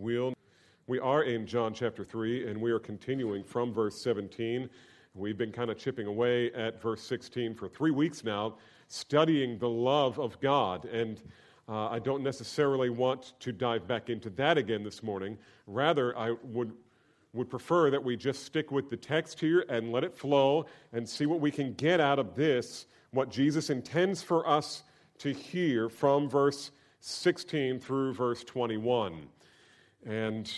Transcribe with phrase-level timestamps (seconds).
[0.00, 0.32] will.
[0.86, 4.68] We are in John chapter 3, and we are continuing from verse 17.
[5.14, 8.56] We've been kind of chipping away at verse 16 for three weeks now,
[8.88, 10.86] studying the love of God.
[10.86, 11.20] And
[11.68, 15.36] uh, I don't necessarily want to dive back into that again this morning.
[15.66, 16.72] Rather, I would,
[17.34, 21.06] would prefer that we just stick with the text here and let it flow and
[21.06, 24.82] see what we can get out of this, what Jesus intends for us
[25.18, 26.70] to hear from verse
[27.00, 29.28] 16 through verse 21.
[30.06, 30.50] And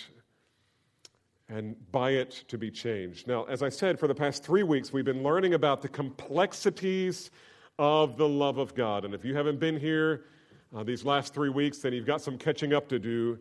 [1.49, 3.27] and by it to be changed.
[3.27, 7.31] Now, as I said, for the past three weeks, we've been learning about the complexities
[7.79, 9.05] of the love of God.
[9.05, 10.25] And if you haven't been here
[10.75, 13.39] uh, these last three weeks, then you've got some catching up to do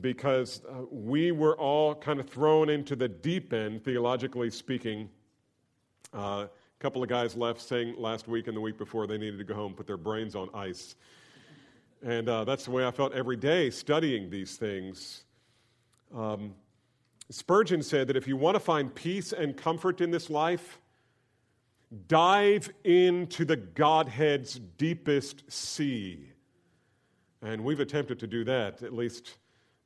[0.00, 5.08] because uh, we were all kind of thrown into the deep end, theologically speaking.
[6.14, 6.48] Uh, a
[6.78, 9.54] couple of guys left saying last week and the week before they needed to go
[9.54, 10.94] home, put their brains on ice.
[12.02, 15.24] And uh, that's the way I felt every day studying these things.
[16.14, 16.54] Um,
[17.30, 20.80] Spurgeon said that if you want to find peace and comfort in this life,
[22.08, 26.32] dive into the Godhead's deepest sea.
[27.42, 29.38] And we've attempted to do that, at least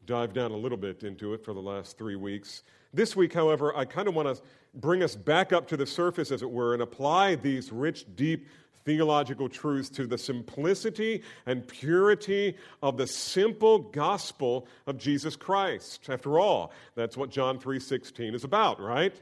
[0.07, 2.63] dive down a little bit into it for the last three weeks.
[2.93, 4.43] This week, however, I kind of want to
[4.75, 8.49] bring us back up to the surface, as it were, and apply these rich, deep
[8.85, 16.09] theological truths to the simplicity and purity of the simple gospel of Jesus Christ.
[16.09, 19.15] After all, that's what John 3:16 is about, right?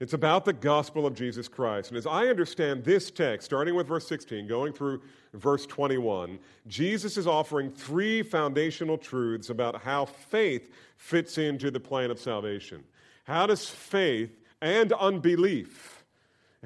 [0.00, 1.90] It's about the gospel of Jesus Christ.
[1.90, 5.02] And as I understand this text, starting with verse 16, going through
[5.34, 12.12] verse 21, Jesus is offering three foundational truths about how faith fits into the plan
[12.12, 12.84] of salvation.
[13.24, 15.97] How does faith and unbelief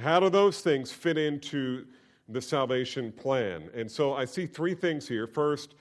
[0.00, 1.86] how do those things fit into
[2.28, 3.68] the salvation plan?
[3.74, 5.26] And so I see three things here.
[5.26, 5.74] First,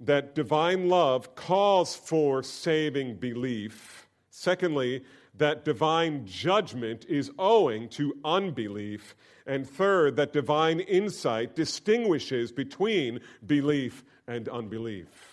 [0.00, 4.08] that divine love calls for saving belief.
[4.30, 5.02] Secondly,
[5.34, 9.16] that divine judgment is owing to unbelief.
[9.46, 15.27] And third, that divine insight distinguishes between belief and unbelief.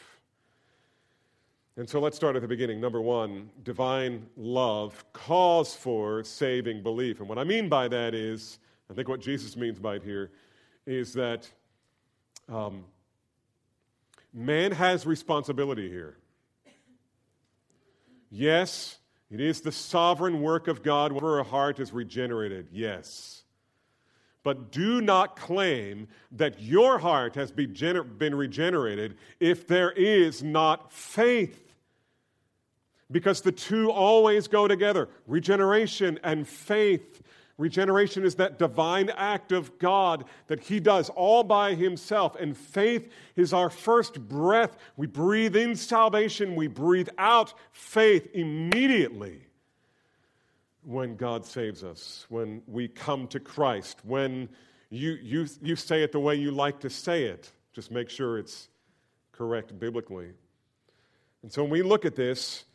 [1.77, 2.79] And so let's start at the beginning.
[2.79, 7.19] Number one, divine love calls for saving belief.
[7.19, 8.59] And what I mean by that is,
[8.89, 10.31] I think what Jesus means by it here
[10.85, 11.49] is that
[12.47, 12.85] um,
[14.33, 16.15] man has responsibility here.
[18.31, 18.99] Yes,
[19.29, 22.69] it is the sovereign work of God whenever a heart is regenerated.
[22.71, 23.43] Yes.
[24.43, 31.64] But do not claim that your heart has been regenerated if there is not faith
[33.11, 37.21] because the two always go together regeneration and faith.
[37.57, 43.09] Regeneration is that divine act of God that He does all by Himself, and faith
[43.35, 44.75] is our first breath.
[44.97, 49.41] We breathe in salvation, we breathe out faith immediately
[50.83, 54.49] when God saves us, when we come to Christ, when
[54.89, 57.51] you, you, you say it the way you like to say it.
[57.73, 58.69] Just make sure it's
[59.31, 60.29] correct biblically.
[61.41, 62.65] And so when we look at this,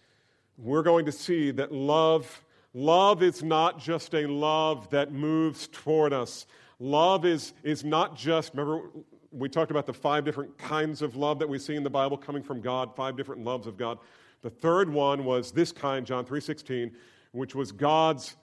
[0.62, 2.44] we're going to see that love,
[2.74, 6.46] love is not just a love that moves toward us.
[6.78, 8.90] Love is, is not just, remember,
[9.32, 12.16] we talked about the five different kinds of love that we see in the Bible
[12.16, 13.98] coming from God, five different loves of God.
[14.42, 16.92] The third one was this kind, John 3:16,
[17.32, 18.36] which was God's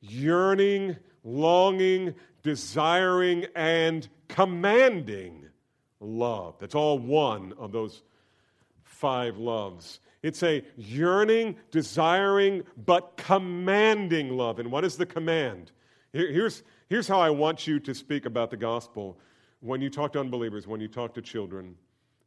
[0.00, 5.46] yearning, longing, desiring, and commanding
[6.00, 6.56] love.
[6.58, 8.02] That's all one of those
[8.82, 10.00] five loves.
[10.22, 14.58] It's a yearning, desiring, but commanding love.
[14.58, 15.72] And what is the command?
[16.12, 19.18] Here, here's, here's how I want you to speak about the gospel
[19.60, 21.74] when you talk to unbelievers, when you talk to children.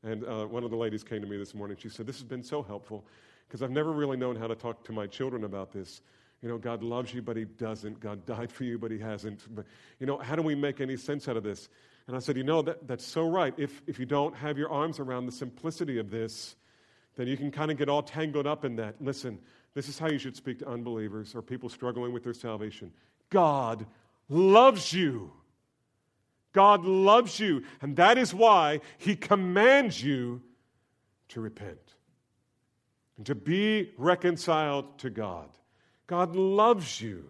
[0.03, 1.77] And uh, one of the ladies came to me this morning.
[1.79, 3.05] She said, This has been so helpful
[3.47, 6.01] because I've never really known how to talk to my children about this.
[6.41, 7.99] You know, God loves you, but He doesn't.
[7.99, 9.53] God died for you, but He hasn't.
[9.53, 9.65] But,
[9.99, 11.67] you know, how do we make any sense out of this?
[12.07, 13.53] And I said, You know, that, that's so right.
[13.57, 16.55] If, if you don't have your arms around the simplicity of this,
[17.19, 18.95] then you can kind of get all tangled up in that.
[19.01, 19.37] Listen,
[19.73, 22.93] this is how you should speak to unbelievers or people struggling with their salvation.
[23.29, 23.85] God
[24.29, 25.29] loves you.
[26.53, 30.41] God loves you, and that is why He commands you
[31.27, 31.93] to repent
[33.17, 35.49] and to be reconciled to God.
[36.07, 37.25] God loves you.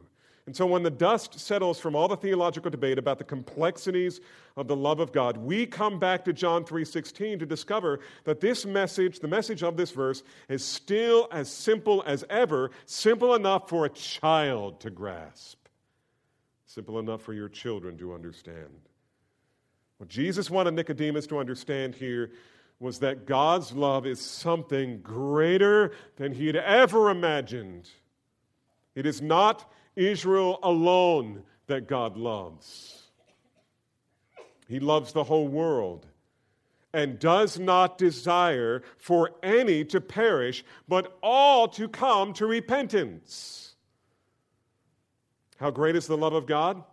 [0.49, 4.19] And so, when the dust settles from all the theological debate about the complexities
[4.57, 8.65] of the love of God, we come back to John 3:16 to discover that this
[8.65, 13.85] message, the message of this verse, is still as simple as ever, simple enough for
[13.85, 15.59] a child to grasp,
[16.65, 18.81] simple enough for your children to understand.
[19.99, 22.31] What Jesus wanted Nicodemus to understand here
[22.79, 27.87] was that God's love is something greater than he had ever imagined.
[28.95, 33.03] It is not Israel alone that God loves,
[34.67, 36.05] He loves the whole world
[36.93, 43.75] and does not desire for any to perish, but all to come to repentance.
[45.57, 46.83] How great is the love of God?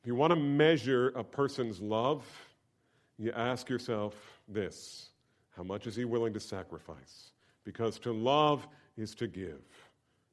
[0.00, 2.24] If you want to measure a person's love,
[3.18, 4.14] you ask yourself
[4.48, 5.10] this
[5.56, 7.32] How much is he willing to sacrifice?
[7.64, 9.62] Because to love is to give.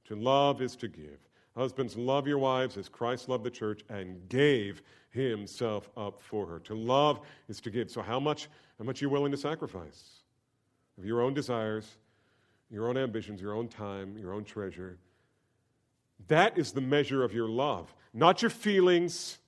[0.06, 1.20] To love is to give.
[1.56, 4.82] Husbands, love your wives as Christ loved the church and gave
[5.12, 6.60] himself up for her.
[6.60, 7.90] To love is to give.
[7.90, 10.22] So, how much, how much are you willing to sacrifice?
[10.98, 11.88] Of your own desires,
[12.70, 14.98] your own ambitions, your own time, your own treasure.
[16.28, 19.40] That is the measure of your love, not your feelings,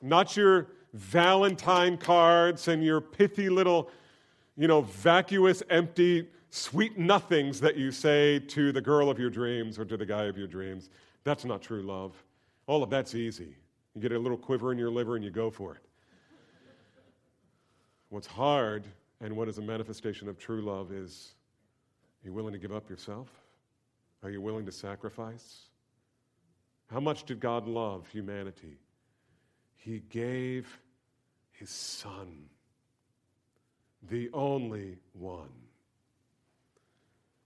[0.00, 3.90] not your Valentine cards and your pithy little,
[4.56, 9.78] you know, vacuous, empty, sweet nothings that you say to the girl of your dreams
[9.78, 10.90] or to the guy of your dreams.
[11.24, 12.12] That's not true love.
[12.66, 13.54] All of that's easy.
[13.94, 15.82] You get a little quiver in your liver and you go for it.
[18.10, 18.84] What's hard
[19.20, 21.34] and what is a manifestation of true love is
[22.22, 23.28] are you willing to give up yourself?
[24.22, 25.68] Are you willing to sacrifice?
[26.90, 28.78] How much did God love humanity?
[29.76, 30.80] He gave
[31.52, 32.46] his Son,
[34.08, 35.50] the only one.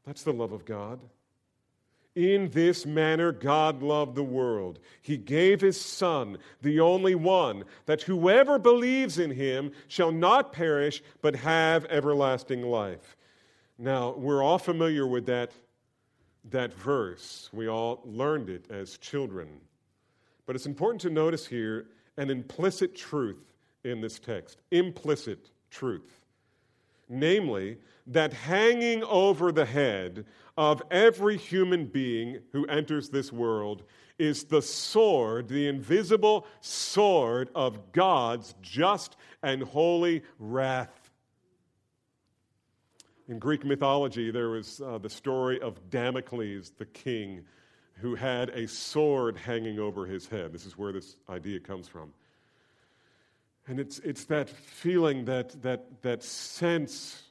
[0.05, 1.01] That's the love of God.
[2.15, 4.79] In this manner, God loved the world.
[5.01, 11.03] He gave His Son, the only one, that whoever believes in Him shall not perish,
[11.23, 13.17] but have everlasting life.
[13.79, 15.53] Now, we're all familiar with that,
[16.51, 17.49] that verse.
[17.53, 19.49] We all learned it as children.
[20.45, 21.87] But it's important to notice here
[22.19, 24.61] an implicit truth in this text.
[24.71, 26.22] Implicit truth.
[27.13, 27.77] Namely,
[28.07, 30.25] that hanging over the head
[30.57, 33.83] of every human being who enters this world
[34.19, 41.11] is the sword, the invisible sword of God's just and holy wrath.
[43.29, 47.45] In Greek mythology, there was uh, the story of Damocles, the king,
[47.95, 50.51] who had a sword hanging over his head.
[50.51, 52.11] This is where this idea comes from.
[53.67, 57.23] And it's, it's that feeling, that, that, that sense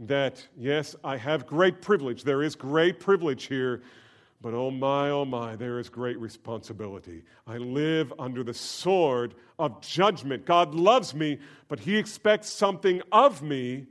[0.00, 2.24] that, yes, I have great privilege.
[2.24, 3.82] There is great privilege here,
[4.40, 7.22] but oh my, oh my, there is great responsibility.
[7.46, 10.44] I live under the sword of judgment.
[10.44, 11.38] God loves me,
[11.68, 13.86] but He expects something of me.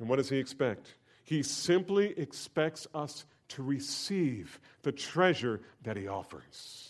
[0.00, 0.94] And what does He expect?
[1.22, 6.89] He simply expects us to receive the treasure that He offers.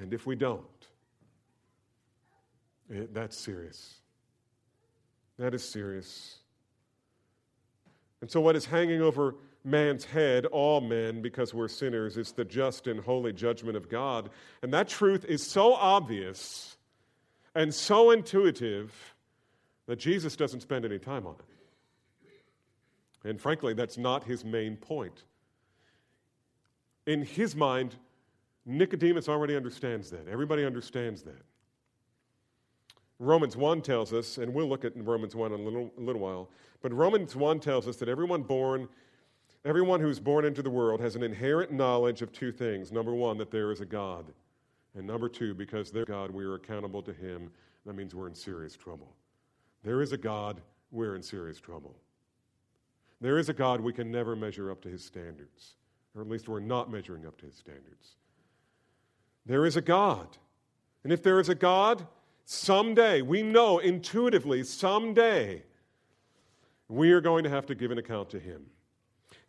[0.00, 0.64] And if we don't,
[2.88, 3.94] it, that's serious.
[5.38, 6.38] That is serious.
[8.20, 12.44] And so, what is hanging over man's head, all men, because we're sinners, is the
[12.44, 14.30] just and holy judgment of God.
[14.62, 16.76] And that truth is so obvious
[17.54, 19.14] and so intuitive
[19.86, 23.28] that Jesus doesn't spend any time on it.
[23.28, 25.24] And frankly, that's not his main point.
[27.06, 27.96] In his mind,
[28.68, 30.28] Nicodemus already understands that.
[30.28, 31.42] Everybody understands that.
[33.18, 36.20] Romans 1 tells us, and we'll look at Romans 1 in a little, a little
[36.20, 36.50] while,
[36.82, 38.86] but Romans 1 tells us that everyone born,
[39.64, 42.92] everyone who's born into the world has an inherent knowledge of two things.
[42.92, 44.26] Number one, that there is a God.
[44.94, 47.50] And number two, because there's God, we are accountable to Him.
[47.86, 49.14] That means we're in serious trouble.
[49.82, 51.96] There is a God, we're in serious trouble.
[53.20, 55.76] There is a God, we can never measure up to His standards,
[56.14, 58.16] or at least we're not measuring up to His standards.
[59.48, 60.28] There is a God.
[61.02, 62.06] And if there is a God,
[62.50, 65.62] Someday, we know intuitively, someday,
[66.88, 68.64] we are going to have to give an account to him.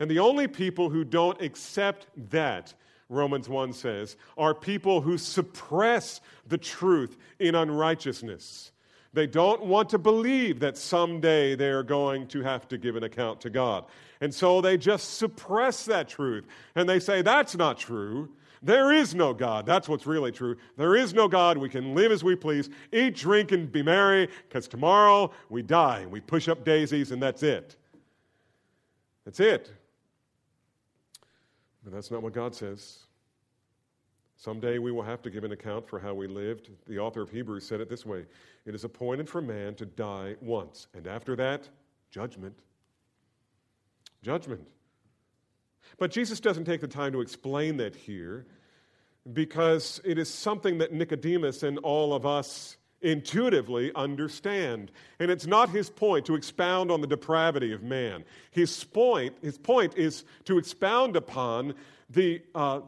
[0.01, 2.73] And the only people who don't accept that,
[3.07, 8.73] Romans 1 says, are people who suppress the truth in unrighteousness.
[9.13, 13.39] They don't want to believe that someday they're going to have to give an account
[13.41, 13.85] to God.
[14.19, 16.45] And so they just suppress that truth.
[16.75, 18.27] And they say, that's not true.
[18.61, 19.65] There is no God.
[19.65, 20.57] That's what's really true.
[20.77, 21.57] There is no God.
[21.57, 25.99] We can live as we please, eat, drink, and be merry, because tomorrow we die.
[25.99, 27.77] and We push up daisies, and that's it.
[29.25, 29.71] That's it.
[31.83, 32.99] But that's not what God says.
[34.35, 36.69] Someday we will have to give an account for how we lived.
[36.87, 38.25] The author of Hebrews said it this way
[38.65, 41.67] It is appointed for man to die once, and after that,
[42.09, 42.57] judgment.
[44.21, 44.65] Judgment.
[45.97, 48.45] But Jesus doesn't take the time to explain that here.
[49.33, 54.91] because it is something that Nicodemus and all of us intuitively understand.
[55.19, 58.25] And it's not his point to expound on the depravity of man.
[58.51, 61.75] His point, his point is to expound upon
[62.09, 62.81] the, uh,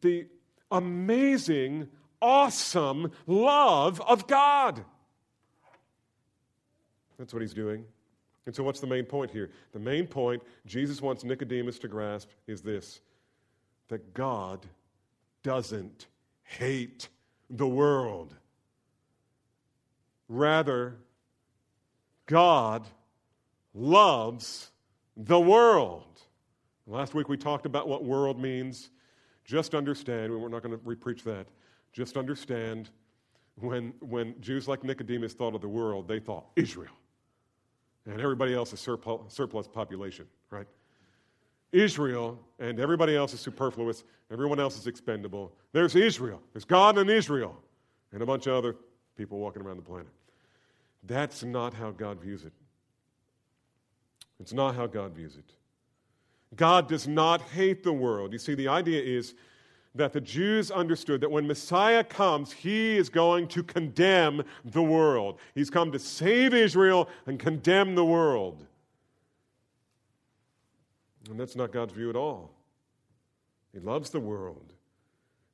[0.00, 0.26] the
[0.70, 1.88] amazing,
[2.20, 4.84] awesome love of God.
[7.18, 7.84] That's what he's doing.
[8.48, 9.50] And so, what's the main point here?
[9.74, 13.02] The main point Jesus wants Nicodemus to grasp is this
[13.88, 14.64] that God
[15.42, 16.06] doesn't
[16.44, 17.10] hate
[17.50, 18.34] the world.
[20.30, 20.96] Rather,
[22.24, 22.86] God
[23.74, 24.70] loves
[25.14, 26.22] the world.
[26.86, 28.88] Last week we talked about what world means.
[29.44, 31.48] Just understand, we're not going to repreach that.
[31.92, 32.88] Just understand
[33.56, 36.97] when, when Jews like Nicodemus thought of the world, they thought Israel.
[38.08, 40.66] And everybody else is surplus, population, right?
[41.72, 44.02] Israel and everybody else is superfluous.
[44.32, 45.52] Everyone else is expendable.
[45.72, 46.40] There's Israel.
[46.52, 47.54] There's God and Israel
[48.12, 48.76] and a bunch of other
[49.16, 50.08] people walking around the planet.
[51.04, 52.52] That's not how God views it.
[54.40, 55.52] It's not how God views it.
[56.56, 58.32] God does not hate the world.
[58.32, 59.34] You see, the idea is
[59.98, 65.38] that the Jews understood that when Messiah comes, he is going to condemn the world.
[65.54, 68.64] He's come to save Israel and condemn the world.
[71.28, 72.54] And that's not God's view at all.
[73.72, 74.72] He loves the world.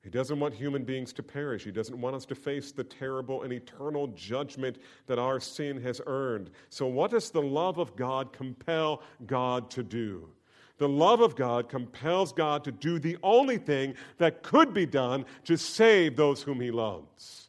[0.03, 1.65] He doesn't want human beings to perish.
[1.65, 6.01] He doesn't want us to face the terrible and eternal judgment that our sin has
[6.05, 6.51] earned.
[6.69, 10.29] So, what does the love of God compel God to do?
[10.79, 15.25] The love of God compels God to do the only thing that could be done
[15.45, 17.49] to save those whom He loves.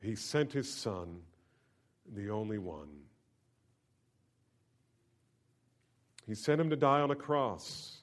[0.00, 1.20] He sent His Son,
[2.14, 2.88] the only one.
[6.26, 8.00] He sent Him to die on a cross.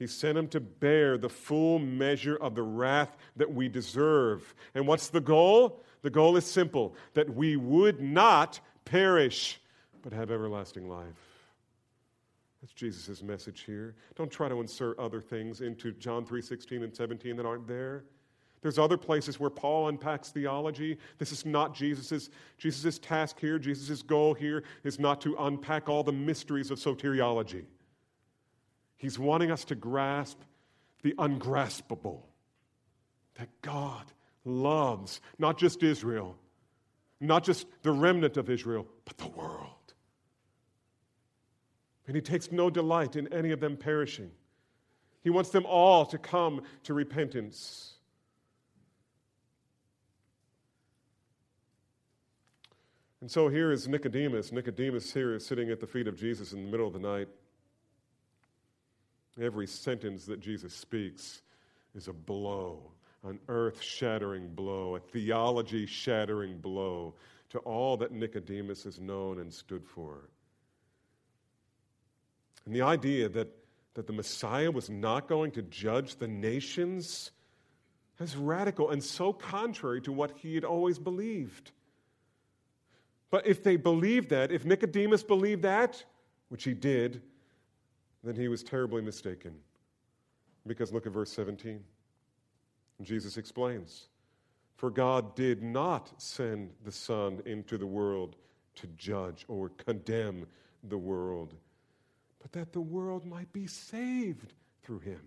[0.00, 4.54] He sent him to bear the full measure of the wrath that we deserve.
[4.74, 5.84] And what's the goal?
[6.00, 9.60] The goal is simple that we would not perish,
[10.00, 11.29] but have everlasting life.
[12.60, 13.94] That's Jesus' message here.
[14.16, 18.04] Don't try to insert other things into John 3 16 and 17 that aren't there.
[18.62, 20.98] There's other places where Paul unpacks theology.
[21.16, 23.58] This is not Jesus' Jesus's task here.
[23.58, 27.64] Jesus' goal here is not to unpack all the mysteries of soteriology.
[28.98, 30.40] He's wanting us to grasp
[31.02, 32.26] the ungraspable
[33.36, 34.04] that God
[34.44, 36.36] loves not just Israel,
[37.18, 39.79] not just the remnant of Israel, but the world.
[42.10, 44.32] And He takes no delight in any of them perishing.
[45.22, 47.92] He wants them all to come to repentance.
[53.20, 54.50] And so here is Nicodemus.
[54.50, 57.28] Nicodemus here is sitting at the feet of Jesus in the middle of the night.
[59.40, 61.42] Every sentence that Jesus speaks
[61.94, 62.90] is a blow,
[63.22, 67.14] an earth shattering blow, a theology shattering blow
[67.50, 70.28] to all that Nicodemus has known and stood for.
[72.64, 73.48] And the idea that,
[73.94, 77.30] that the Messiah was not going to judge the nations
[78.20, 81.72] is radical and so contrary to what he had always believed.
[83.30, 86.04] But if they believed that, if Nicodemus believed that,
[86.48, 87.22] which he did,
[88.22, 89.54] then he was terribly mistaken.
[90.66, 91.80] Because look at verse 17.
[93.02, 94.08] Jesus explains
[94.76, 98.36] For God did not send the Son into the world
[98.76, 100.46] to judge or condemn
[100.84, 101.54] the world,
[102.40, 105.20] but that the world might be saved through him.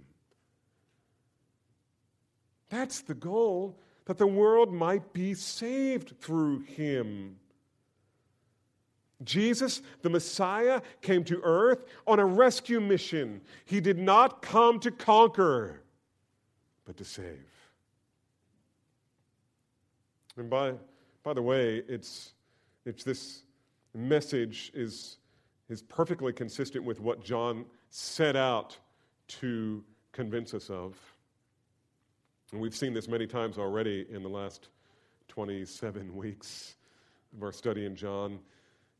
[2.70, 7.38] That's the goal, that the world might be saved through him.
[9.24, 13.41] Jesus, the Messiah, came to earth on a rescue mission.
[13.65, 15.82] He did not come to conquer,
[16.86, 17.46] but to save.
[20.36, 20.74] And by,
[21.22, 22.34] by the way, it's,
[22.86, 23.43] it's this
[23.93, 25.17] message is,
[25.70, 28.77] is perfectly consistent with what John set out
[29.27, 30.98] to convince us of.
[32.51, 34.70] And we've seen this many times already in the last
[35.29, 36.75] 27 weeks
[37.36, 38.39] of our study in John.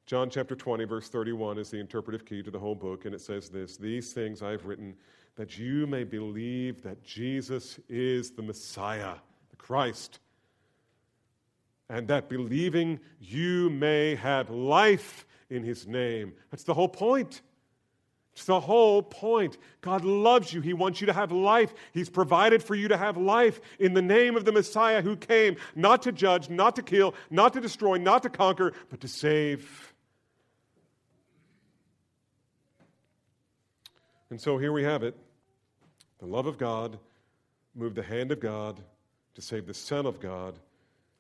[0.06, 3.22] John chapter 20, verse 31 is the interpretive key to the whole book, and it
[3.22, 4.96] says this These things I have written
[5.36, 9.16] that you may believe that Jesus is the Messiah,
[9.50, 10.20] the Christ,
[11.90, 16.34] and that believing you may have life in his name.
[16.50, 17.42] That's the whole point.
[18.34, 19.60] It's the whole point.
[19.82, 20.62] God loves you.
[20.62, 21.72] He wants you to have life.
[21.92, 25.58] He's provided for you to have life in the name of the Messiah who came
[25.76, 29.94] not to judge, not to kill, not to destroy, not to conquer, but to save.
[34.32, 35.16] And so here we have it
[36.20, 36.98] the love of God
[37.76, 38.82] moved the hand of God
[39.36, 40.58] to save the Son of God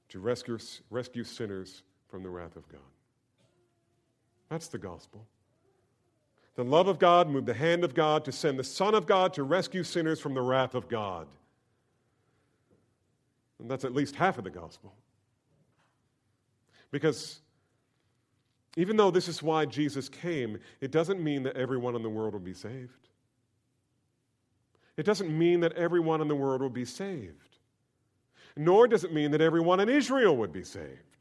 [0.10, 0.58] to rescue,
[0.90, 2.93] rescue sinners from the wrath of God.
[4.54, 5.26] That's the gospel.
[6.54, 9.34] The love of God moved the hand of God to send the Son of God
[9.34, 11.26] to rescue sinners from the wrath of God.
[13.58, 14.94] And that's at least half of the gospel.
[16.92, 17.42] Because
[18.78, 22.34] even though this is why Jesus came, it doesn't mean that everyone in the world
[22.34, 23.10] will be saved.
[24.98, 27.58] It doesn't mean that everyone in the world will be saved.
[28.56, 31.12] Nor does it mean that everyone in Israel would be saved.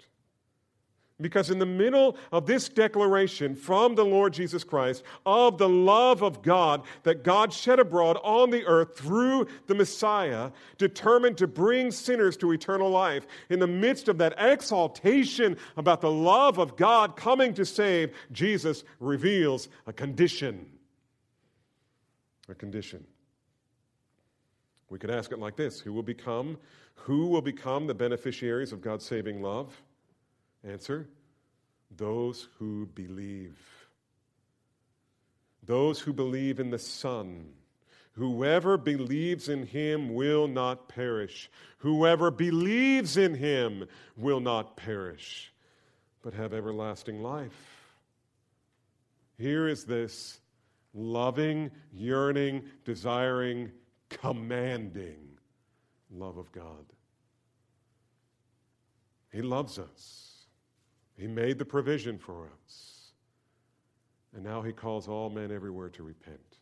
[1.21, 6.23] Because in the middle of this declaration from the Lord Jesus Christ of the love
[6.23, 11.90] of God that God shed abroad on the earth through the Messiah, determined to bring
[11.90, 17.16] sinners to eternal life, in the midst of that exaltation about the love of God
[17.16, 20.66] coming to save, Jesus reveals a condition.
[22.49, 23.04] A condition.
[24.90, 26.59] We could ask it like this Who will become,
[26.95, 29.83] who will become the beneficiaries of God's saving love?
[30.64, 31.09] Answer
[31.97, 33.59] those who believe.
[35.64, 37.52] Those who believe in the Son.
[38.12, 41.50] Whoever believes in him will not perish.
[41.78, 45.52] Whoever believes in him will not perish,
[46.23, 47.95] but have everlasting life.
[49.38, 50.40] Here is this
[50.95, 53.73] loving, yearning, desiring,
[54.11, 55.38] commanding
[56.11, 56.85] love of God.
[59.33, 60.41] He loves us.
[61.16, 62.92] He made the provision for us.
[64.35, 66.59] And now he calls all men everywhere to repent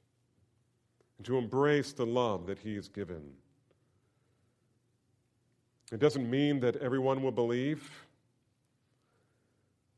[1.18, 3.22] and to embrace the love that he has given.
[5.92, 7.88] It doesn't mean that everyone will believe.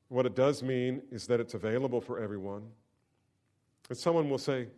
[0.08, 2.62] What it does mean is that it's available for everyone.
[3.88, 4.68] And someone will say,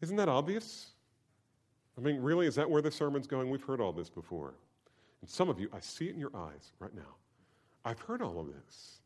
[0.00, 0.90] Isn't that obvious?
[1.96, 3.48] I mean, really, is that where the sermon's going?
[3.48, 4.54] We've heard all this before.
[5.20, 7.16] And some of you, I see it in your eyes right now.
[7.86, 8.98] I've heard all of this.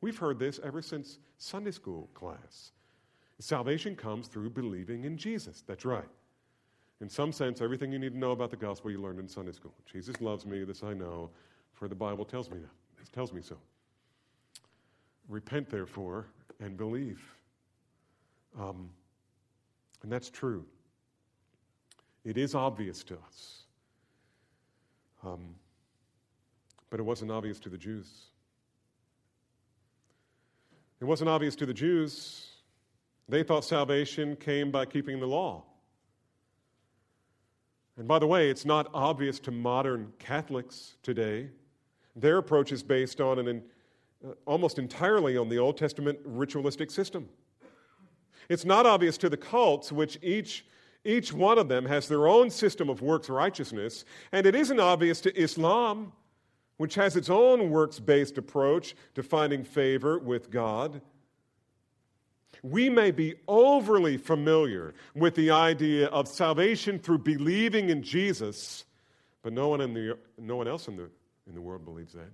[0.00, 2.70] We've heard this ever since Sunday school class.
[3.40, 5.64] Salvation comes through believing in Jesus.
[5.66, 6.08] That's right.
[7.00, 9.50] In some sense, everything you need to know about the gospel you learned in Sunday
[9.52, 9.74] school.
[9.90, 11.30] Jesus loves me, this I know,
[11.72, 13.02] for the Bible tells me that.
[13.02, 13.56] It tells me so.
[15.28, 16.26] Repent, therefore,
[16.60, 17.20] and believe.
[18.58, 18.90] Um,
[20.02, 20.64] and that's true.
[22.24, 23.62] It is obvious to us.
[25.24, 25.54] Um,
[26.90, 28.06] but it wasn't obvious to the Jews.
[31.00, 32.48] It wasn't obvious to the Jews.
[33.28, 35.64] They thought salvation came by keeping the law.
[37.96, 41.48] And by the way, it's not obvious to modern Catholics today.
[42.16, 43.62] Their approach is based on an
[44.22, 47.28] uh, almost entirely on the Old Testament ritualistic system.
[48.50, 50.66] It's not obvious to the cults, which each,
[51.04, 55.20] each one of them has their own system of works righteousness, and it isn't obvious
[55.22, 56.12] to Islam,
[56.80, 61.02] which has its own works based approach to finding favor with God.
[62.62, 68.86] We may be overly familiar with the idea of salvation through believing in Jesus,
[69.42, 71.10] but no one, in the, no one else in the,
[71.46, 72.32] in the world believes that.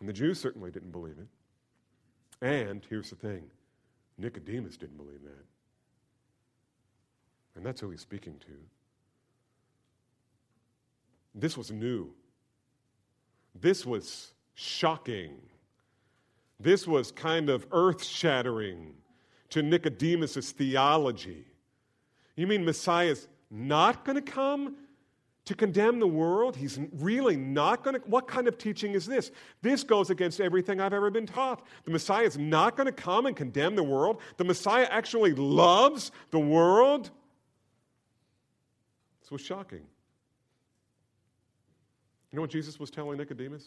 [0.00, 1.28] And the Jews certainly didn't believe it.
[2.44, 3.44] And here's the thing
[4.18, 5.44] Nicodemus didn't believe that.
[7.54, 8.83] And that's who he's speaking to.
[11.34, 12.12] This was new.
[13.60, 15.36] This was shocking.
[16.60, 18.94] This was kind of earth shattering
[19.50, 21.44] to Nicodemus' theology.
[22.36, 24.76] You mean Messiah's not going to come
[25.44, 26.56] to condemn the world?
[26.56, 28.08] He's really not going to.
[28.08, 29.30] What kind of teaching is this?
[29.62, 31.66] This goes against everything I've ever been taught.
[31.84, 34.20] The Messiah is not going to come and condemn the world.
[34.36, 37.10] The Messiah actually loves the world.
[39.20, 39.86] This was shocking.
[42.34, 43.64] You know what Jesus was telling Nicodemus?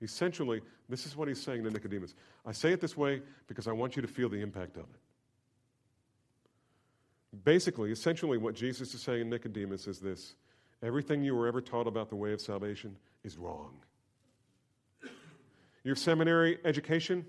[0.00, 2.14] Essentially, this is what he's saying to Nicodemus.
[2.46, 5.00] I say it this way because I want you to feel the impact of it.
[7.42, 10.36] Basically, essentially, what Jesus is saying to Nicodemus is this
[10.80, 13.80] everything you were ever taught about the way of salvation is wrong.
[15.82, 17.26] Your seminary education,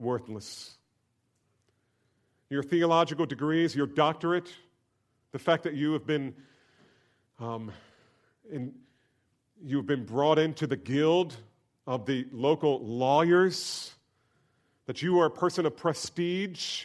[0.00, 0.78] worthless.
[2.50, 4.52] Your theological degrees, your doctorate,
[5.30, 6.34] the fact that you have been
[7.38, 7.70] um,
[8.50, 8.74] in,
[9.62, 11.36] You've been brought into the guild
[11.86, 13.92] of the local lawyers,
[14.86, 16.84] that you are a person of prestige.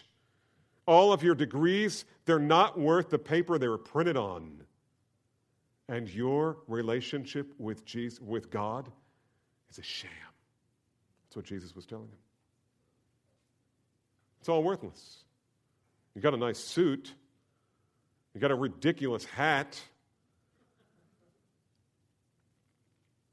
[0.86, 4.64] All of your degrees, they're not worth the paper they were printed on.
[5.88, 8.90] And your relationship with, Jesus, with God
[9.70, 10.10] is a sham.
[11.26, 12.18] That's what Jesus was telling him.
[14.40, 15.18] It's all worthless.
[16.16, 17.14] You got a nice suit,
[18.34, 19.80] You got a ridiculous hat.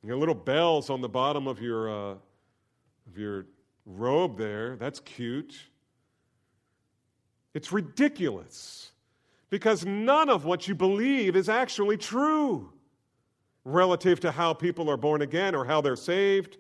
[0.03, 2.15] You little bells on the bottom of your, uh,
[3.07, 3.47] of your
[3.85, 4.77] robe there.
[4.77, 5.55] That's cute.
[7.53, 8.93] It's ridiculous
[9.51, 12.73] because none of what you believe is actually true
[13.65, 16.57] relative to how people are born again or how they're saved.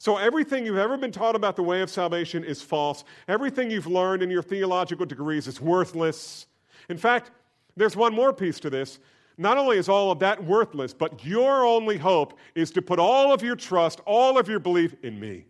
[0.00, 3.02] So, everything you've ever been taught about the way of salvation is false.
[3.26, 6.46] Everything you've learned in your theological degrees is worthless.
[6.88, 7.32] In fact,
[7.76, 9.00] there's one more piece to this.
[9.38, 13.32] Not only is all of that worthless, but your only hope is to put all
[13.32, 15.46] of your trust, all of your belief in me.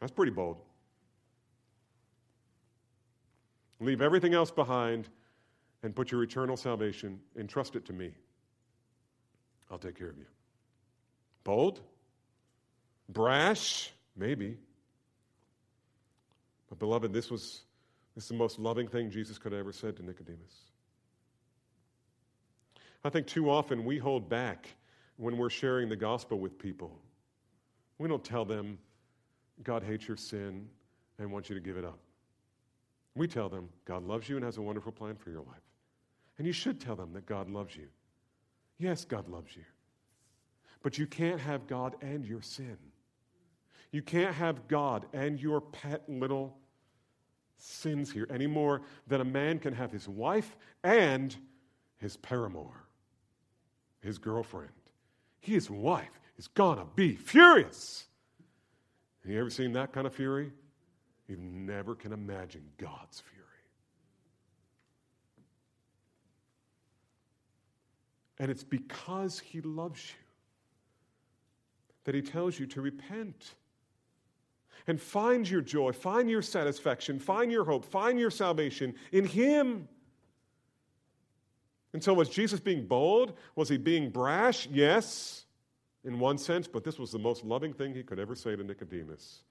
[0.00, 0.56] That's pretty bold.
[3.78, 5.08] Leave everything else behind
[5.82, 8.10] and put your eternal salvation and trust it to me.
[9.70, 10.26] I'll take care of you.
[11.44, 11.80] Bold?
[13.10, 13.92] Brash?
[14.16, 14.56] Maybe.
[16.70, 17.62] But, beloved, this was
[18.14, 20.69] this is the most loving thing Jesus could have ever said to Nicodemus.
[23.04, 24.68] I think too often we hold back
[25.16, 26.98] when we're sharing the gospel with people.
[27.98, 28.78] We don't tell them
[29.62, 30.68] God hates your sin
[31.18, 31.98] and wants you to give it up.
[33.14, 35.62] We tell them God loves you and has a wonderful plan for your life.
[36.38, 37.88] And you should tell them that God loves you.
[38.78, 39.64] Yes, God loves you.
[40.82, 42.78] But you can't have God and your sin.
[43.92, 46.56] You can't have God and your pet little
[47.58, 51.36] sins here any more than a man can have his wife and
[51.98, 52.72] his paramour,
[54.00, 54.72] his girlfriend.
[55.40, 58.06] His wife is gonna be furious.
[59.22, 60.52] Have you ever seen that kind of fury?
[61.28, 63.46] You never can imagine God's fury.
[68.38, 70.24] And it's because He loves you
[72.04, 73.54] that He tells you to repent
[74.86, 79.86] and find your joy, find your satisfaction, find your hope, find your salvation in Him.
[81.92, 83.32] And so, was Jesus being bold?
[83.56, 84.68] Was he being brash?
[84.70, 85.44] Yes,
[86.04, 88.62] in one sense, but this was the most loving thing he could ever say to
[88.62, 89.42] Nicodemus.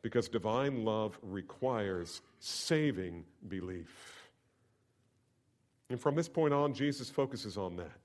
[0.00, 4.30] Because divine love requires saving belief.
[5.90, 8.00] And from this point on, Jesus focuses on that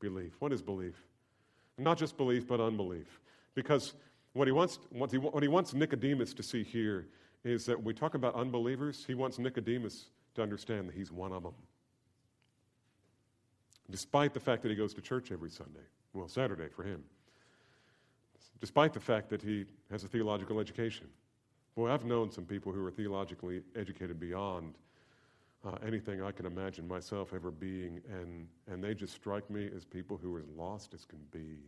[0.00, 0.32] belief.
[0.38, 0.94] What is belief?
[1.78, 3.20] Not just belief, but unbelief.
[3.54, 3.94] Because
[4.34, 7.08] what he wants, what he, what he wants Nicodemus to see here
[7.42, 11.32] is that when we talk about unbelievers, he wants Nicodemus to understand that he's one
[11.32, 11.54] of them.
[13.90, 17.02] Despite the fact that he goes to church every Sunday, well, Saturday for him,
[18.60, 21.08] despite the fact that he has a theological education.
[21.74, 24.74] Boy, I've known some people who are theologically educated beyond
[25.64, 29.84] uh, anything I can imagine myself ever being, and, and they just strike me as
[29.84, 31.58] people who are as lost as can be.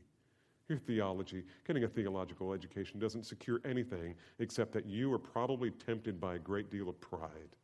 [0.69, 6.21] Your theology, getting a theological education doesn't secure anything except that you are probably tempted
[6.21, 7.57] by a great deal of pride.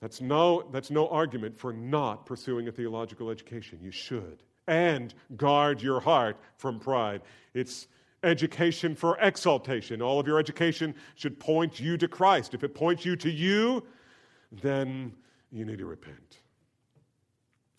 [0.00, 3.78] That's no, that's no argument for not pursuing a theological education.
[3.82, 4.42] You should.
[4.66, 7.22] And guard your heart from pride.
[7.54, 7.88] It's
[8.22, 10.02] education for exaltation.
[10.02, 12.54] All of your education should point you to Christ.
[12.54, 13.84] If it points you to you,
[14.52, 15.12] then
[15.50, 16.38] you need to repent.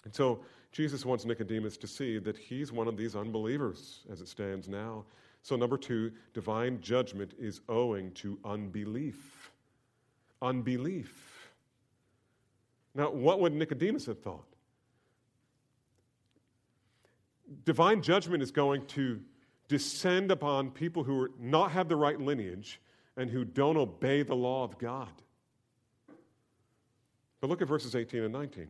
[0.06, 4.28] And so Jesus wants Nicodemus to see that he's one of these unbelievers as it
[4.28, 5.06] stands now.
[5.42, 9.52] So, number two, divine judgment is owing to unbelief.
[10.42, 11.29] Unbelief.
[13.00, 14.44] Now, what would Nicodemus have thought?
[17.64, 19.22] Divine judgment is going to
[19.70, 22.82] descend upon people who are, not have the right lineage
[23.16, 25.08] and who don't obey the law of God.
[27.40, 28.68] But look at verses 18 and 19.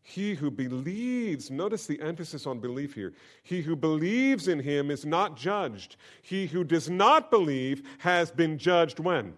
[0.00, 3.12] He who believes, notice the emphasis on belief here.
[3.42, 5.96] He who believes in him is not judged.
[6.22, 9.34] He who does not believe has been judged when?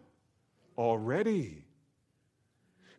[0.78, 1.64] Already.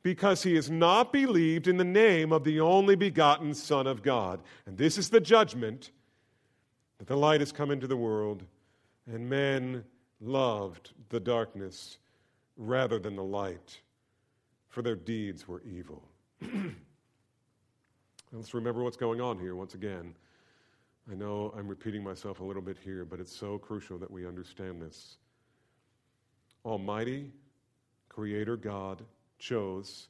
[0.03, 4.41] Because he has not believed in the name of the only begotten Son of God.
[4.65, 5.91] And this is the judgment
[6.97, 8.43] that the light has come into the world,
[9.07, 9.83] and men
[10.21, 11.97] loved the darkness
[12.57, 13.79] rather than the light,
[14.69, 16.03] for their deeds were evil.
[18.31, 20.15] Let's remember what's going on here once again.
[21.11, 24.25] I know I'm repeating myself a little bit here, but it's so crucial that we
[24.25, 25.17] understand this.
[26.65, 27.31] Almighty
[28.09, 29.03] Creator God
[29.39, 30.07] chose,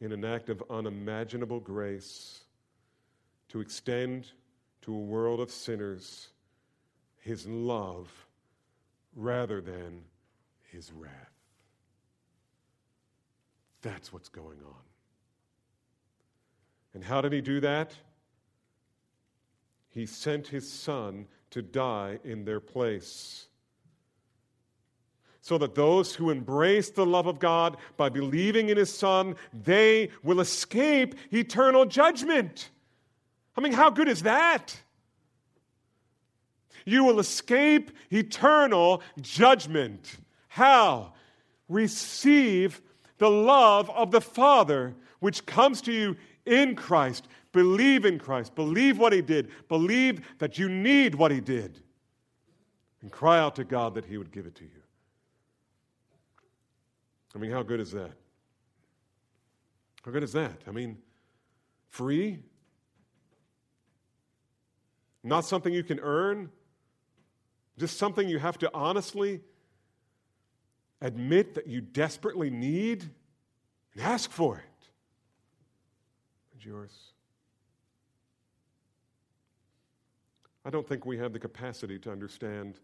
[0.00, 2.40] in an act of unimaginable grace,
[3.48, 4.26] to extend
[4.82, 6.28] to a world of sinners
[7.20, 8.08] his love
[9.14, 10.02] rather than
[10.70, 11.12] his wrath.
[13.82, 14.82] That's what's going on.
[16.94, 17.94] And how did he do that?
[19.88, 23.48] He sent his son to die in their place
[25.46, 30.10] so that those who embrace the love of God by believing in his Son, they
[30.24, 32.70] will escape eternal judgment.
[33.56, 34.76] I mean, how good is that?
[36.84, 40.16] You will escape eternal judgment.
[40.48, 41.12] How?
[41.68, 42.82] Receive
[43.18, 47.28] the love of the Father, which comes to you in Christ.
[47.52, 48.56] Believe in Christ.
[48.56, 49.52] Believe what He did.
[49.68, 51.78] Believe that you need what He did.
[53.00, 54.82] And cry out to God that He would give it to you.
[57.36, 58.12] I mean, how good is that?
[60.02, 60.62] How good is that?
[60.66, 60.96] I mean,
[61.90, 62.38] free?
[65.22, 66.50] Not something you can earn?
[67.76, 69.42] Just something you have to honestly
[71.02, 73.04] admit that you desperately need
[73.92, 74.88] and ask for it.
[76.54, 77.12] It's yours.
[80.64, 82.80] I don't think we have the capacity to understand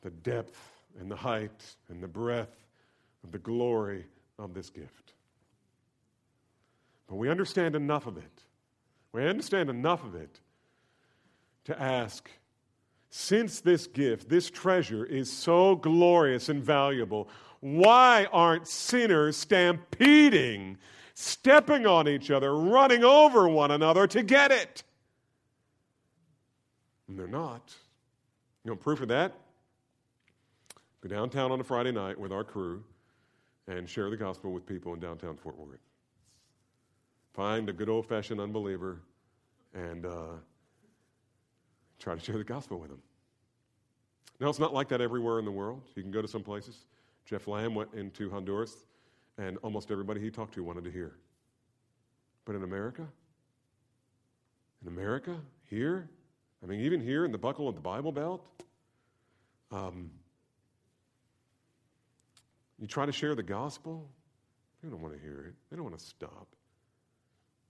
[0.00, 0.58] the depth
[0.98, 2.56] and the height and the breadth
[3.24, 4.06] of the glory
[4.38, 5.12] of this gift.
[7.06, 8.44] But we understand enough of it.
[9.12, 10.40] We understand enough of it
[11.64, 12.30] to ask
[13.10, 17.28] since this gift, this treasure is so glorious and valuable,
[17.60, 20.78] why aren't sinners stampeding,
[21.12, 24.82] stepping on each other, running over one another to get it?
[27.06, 27.74] And they're not.
[28.64, 29.34] You know, proof of that?
[31.02, 32.82] Go downtown on a Friday night with our crew
[33.68, 35.80] and share the gospel with people in downtown Fort Worth.
[37.32, 39.00] Find a good old fashioned unbeliever
[39.74, 40.34] and uh,
[41.98, 43.00] try to share the gospel with them.
[44.40, 45.82] Now, it's not like that everywhere in the world.
[45.94, 46.86] You can go to some places.
[47.24, 48.86] Jeff Lamb went into Honduras,
[49.38, 51.12] and almost everybody he talked to wanted to hear.
[52.44, 53.06] But in America,
[54.82, 55.36] in America,
[55.70, 56.10] here,
[56.62, 58.46] I mean, even here in the buckle of the Bible Belt,
[59.70, 60.10] um,
[62.78, 64.08] you try to share the gospel,
[64.82, 65.54] they don't want to hear it.
[65.70, 66.48] They don't want to stop.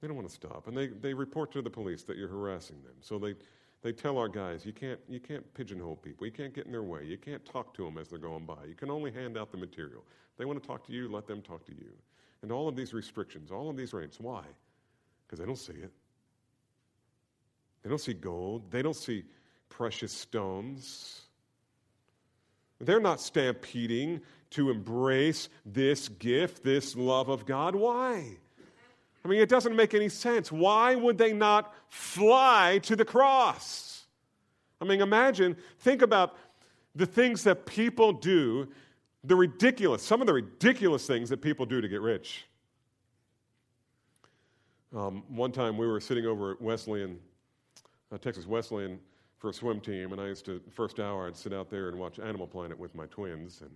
[0.01, 0.67] They don't want to stop.
[0.67, 2.95] And they, they report to the police that you're harassing them.
[3.01, 3.35] So they,
[3.83, 6.27] they tell our guys, you can't, you can't pigeonhole people.
[6.27, 7.05] You can't get in their way.
[7.05, 8.65] You can't talk to them as they're going by.
[8.67, 10.05] You can only hand out the material.
[10.38, 11.93] They want to talk to you, let them talk to you.
[12.43, 14.17] And all of these restrictions, all of these reins.
[14.19, 14.43] Why?
[15.27, 15.93] Because they don't see it.
[17.83, 18.71] They don't see gold.
[18.71, 19.25] They don't see
[19.69, 21.23] precious stones.
[22.81, 24.21] They're not stampeding
[24.53, 27.75] to embrace this gift, this love of God.
[27.75, 28.37] Why?
[29.25, 30.51] I mean, it doesn't make any sense.
[30.51, 34.05] Why would they not fly to the cross?
[34.81, 36.37] I mean, imagine, think about
[36.95, 38.69] the things that people do,
[39.25, 42.47] the ridiculous, some of the ridiculous things that people do to get rich.
[44.95, 47.19] Um, one time we were sitting over at Wesleyan,
[48.12, 48.99] uh, Texas Wesleyan,
[49.38, 51.99] for a swim team, and I used to, first hour, I'd sit out there and
[51.99, 53.61] watch Animal Planet with my twins.
[53.61, 53.71] And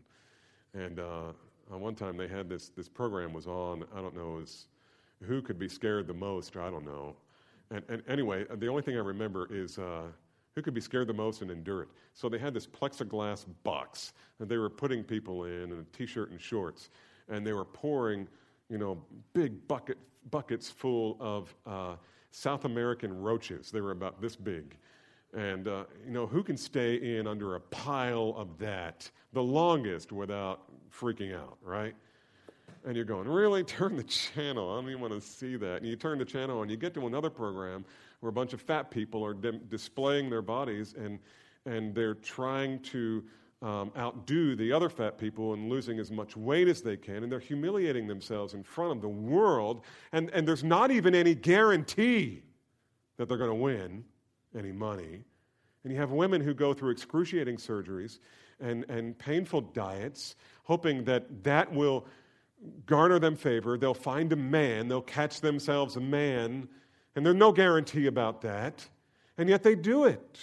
[0.77, 1.33] and uh,
[1.69, 4.43] one time they had this, this program was on, I don't know,
[5.23, 7.17] who could be scared the most, I don't know.
[7.71, 10.03] And, and anyway, the only thing I remember is uh,
[10.55, 11.89] who could be scared the most and endure it.
[12.15, 16.31] So they had this plexiglass box that they were putting people in, in a t-shirt
[16.31, 16.91] and shorts,
[17.29, 18.29] and they were pouring,
[18.69, 19.99] you know, big bucket,
[20.31, 21.97] buckets full of uh,
[22.31, 23.71] South American roaches.
[23.71, 24.77] They were about this big.
[25.35, 30.13] And, uh, you know, who can stay in under a pile of that the longest
[30.13, 31.95] without freaking out, right?
[32.87, 33.65] And you're going, really?
[33.65, 34.73] Turn the channel.
[34.73, 35.79] I don't even want to see that.
[35.79, 37.85] And you turn the channel and you get to another program
[38.21, 41.19] where a bunch of fat people are de- displaying their bodies and,
[41.67, 43.25] and they're trying to
[43.63, 47.23] um, outdo the other fat people and losing as much weight as they can.
[47.23, 49.83] And they're humiliating themselves in front of the world.
[50.13, 52.43] And, and there's not even any guarantee
[53.17, 54.05] that they're going to win
[54.57, 55.25] any money.
[55.85, 58.19] And you have women who go through excruciating surgeries
[58.61, 62.07] and, and painful diets, hoping that that will
[62.87, 63.79] garner them favor.
[63.79, 66.69] They'll find a man, they'll catch themselves a man,
[67.15, 68.89] and there's no guarantee about that.
[69.39, 70.41] And yet they do it.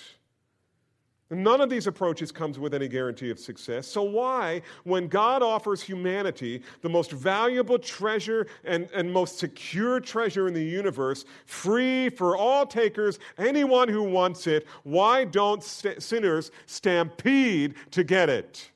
[1.34, 3.88] None of these approaches comes with any guarantee of success.
[3.88, 10.48] So, why, when God offers humanity the most valuable treasure and, and most secure treasure
[10.48, 16.52] in the universe, free for all takers, anyone who wants it, why don't st- sinners
[16.66, 18.70] stampede to get it?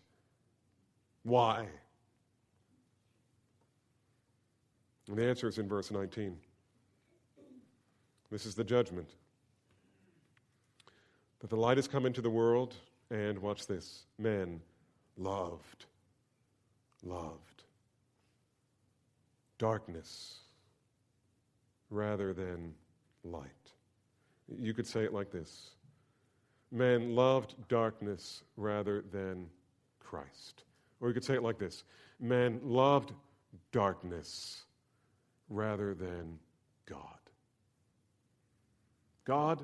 [1.24, 1.68] Why?
[5.08, 6.38] And the answer is in verse 19.
[8.30, 9.10] This is the judgment
[11.40, 12.76] that the light has come into the world,
[13.10, 14.62] and watch this men
[15.18, 15.86] loved,
[17.04, 17.64] loved
[19.58, 20.40] darkness
[21.90, 22.74] rather than
[23.24, 23.44] light.
[24.60, 25.72] You could say it like this
[26.72, 29.48] Men loved darkness rather than
[30.00, 30.64] Christ.
[31.00, 31.84] Or you could say it like this
[32.20, 33.14] Men loved
[33.72, 34.64] darkness
[35.50, 36.40] rather than
[36.86, 37.02] God.
[39.24, 39.62] God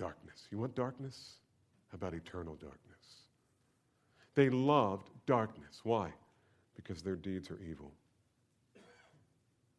[0.00, 0.48] darkness?
[0.50, 1.34] You want darkness?
[1.92, 2.80] How about eternal darkness?
[4.34, 5.80] They loved darkness.
[5.84, 6.10] Why?
[6.74, 7.92] Because their deeds are evil.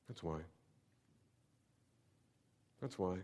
[0.07, 0.39] That's why.
[2.81, 3.15] That's why.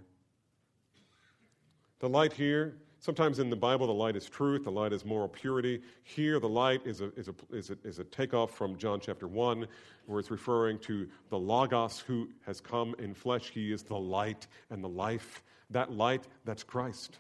[2.00, 5.28] The light here, sometimes in the Bible, the light is truth, the light is moral
[5.28, 5.82] purity.
[6.04, 9.28] Here, the light is a, is a, is a, is a takeoff from John chapter
[9.28, 9.68] 1,
[10.06, 13.52] where it's referring to the Logos who has come in flesh.
[13.52, 15.44] He is the light and the life.
[15.72, 17.18] That light, that's Christ.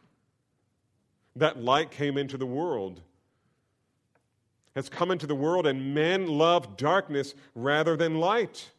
[1.36, 3.02] That light came into the world,
[4.76, 8.72] has come into the world, and men love darkness rather than light.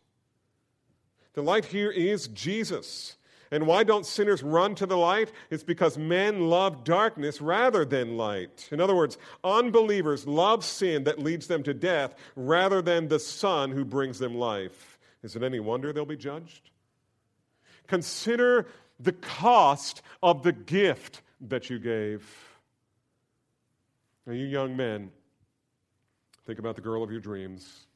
[1.35, 3.17] The light here is Jesus.
[3.51, 5.33] And why don't sinners run to the light?
[5.51, 8.69] It's because men love darkness rather than light.
[8.71, 13.71] In other words, unbelievers love sin that leads them to death rather than the Son
[13.71, 14.99] who brings them life.
[15.23, 16.71] Is it any wonder they'll be judged?
[17.87, 18.67] Consider
[19.01, 22.27] the cost of the gift that you gave.
[24.27, 25.11] Now, you young men,
[26.47, 27.87] think about the girl of your dreams.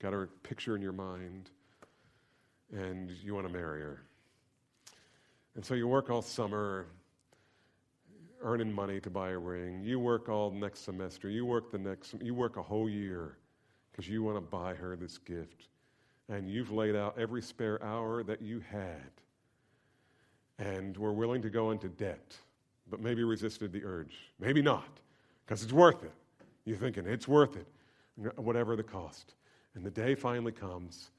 [0.00, 1.50] Got her picture in your mind,
[2.72, 4.02] and you want to marry her.
[5.54, 6.86] And so you work all summer
[8.42, 9.82] earning money to buy a ring.
[9.84, 11.28] You work all next semester.
[11.28, 13.36] You work the next you work a whole year
[13.90, 15.68] because you want to buy her this gift.
[16.28, 19.10] And you've laid out every spare hour that you had.
[20.62, 22.36] And were willing to go into debt,
[22.88, 24.14] but maybe resisted the urge.
[24.38, 25.00] Maybe not,
[25.44, 26.12] because it's worth it.
[26.64, 27.66] You're thinking it's worth it,
[28.36, 29.34] whatever the cost.
[29.74, 31.10] And the day finally comes,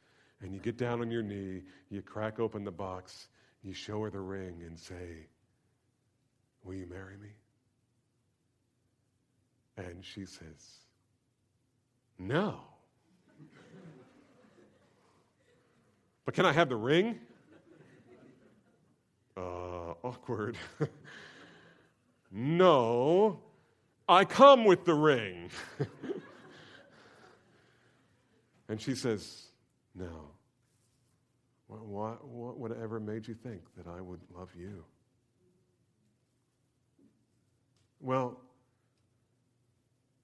[0.41, 3.27] and you get down on your knee, you crack open the box,
[3.63, 5.27] you show her the ring and say,
[6.63, 7.27] Will you marry me?
[9.75, 10.77] And she says,
[12.17, 12.61] No.
[16.25, 17.19] but can I have the ring?
[19.35, 20.57] Uh, awkward.
[22.31, 23.39] no,
[24.07, 25.49] I come with the ring.
[28.69, 29.45] and she says,
[29.95, 30.29] No.
[31.67, 34.83] What, what, whatever made you think that I would love you?
[37.99, 38.39] Well,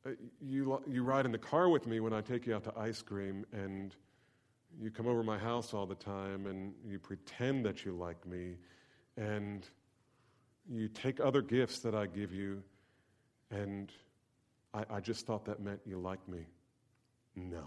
[0.06, 2.74] uh, you, you ride in the car with me when I take you out to
[2.78, 3.96] ice cream, and
[4.80, 8.58] you come over my house all the time, and you pretend that you like me,
[9.20, 9.68] and
[10.72, 12.64] you take other gifts that I give you,
[13.52, 13.92] and
[14.74, 16.46] I, I just thought that meant you like me.
[17.36, 17.66] No.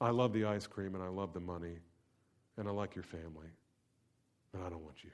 [0.00, 1.78] I love the ice cream and I love the money
[2.58, 3.48] and I like your family,
[4.52, 5.10] but I don't want you.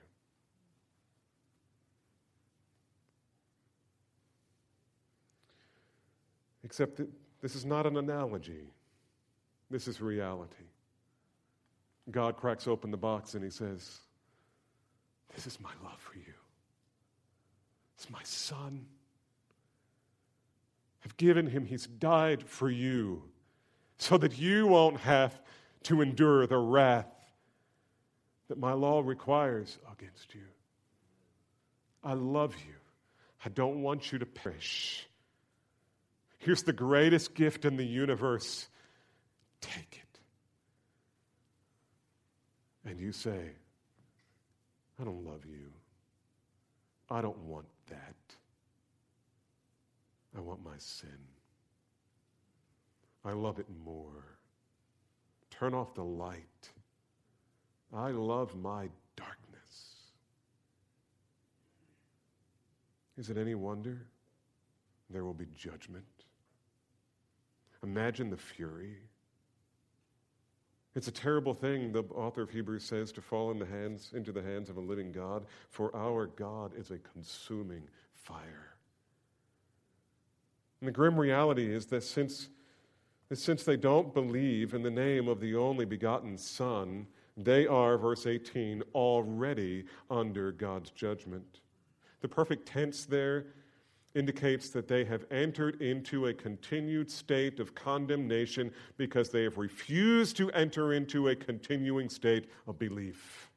[6.64, 7.09] Except that
[7.40, 8.70] this is not an analogy,
[9.70, 10.64] this is reality.
[12.11, 14.01] God cracks open the box and he says,
[15.35, 16.35] This is my love for you.
[17.97, 18.87] It's my son.
[21.05, 23.23] I've given him, he's died for you
[23.99, 25.41] so that you won't have
[25.85, 27.07] to endure the wrath
[28.49, 30.43] that my law requires against you.
[32.05, 32.75] I love you.
[33.45, 35.09] I don't want you to perish.
[36.38, 38.69] Here's the greatest gift in the universe.
[39.61, 40.02] Take it.
[42.85, 43.51] And you say,
[45.01, 45.73] I don't love you.
[47.11, 48.14] I don't want that.
[50.37, 51.18] I want my sin.
[53.25, 54.38] I love it more.
[55.51, 56.71] Turn off the light.
[57.95, 59.97] I love my darkness.
[63.18, 64.07] Is it any wonder
[65.11, 66.05] there will be judgment?
[67.83, 68.97] Imagine the fury.
[70.94, 74.31] It's a terrible thing, the author of Hebrews says, to fall in the hands, into
[74.31, 77.83] the hands of a living God, for our God is a consuming
[78.14, 78.74] fire.
[80.81, 82.48] And the grim reality is that since
[83.33, 87.97] that since they don't believe in the name of the only begotten Son, they are,
[87.97, 91.61] verse 18, already under God's judgment.
[92.20, 93.47] The perfect tense there
[94.15, 100.37] indicates that they have entered into a continued state of condemnation because they have refused
[100.37, 103.51] to enter into a continuing state of belief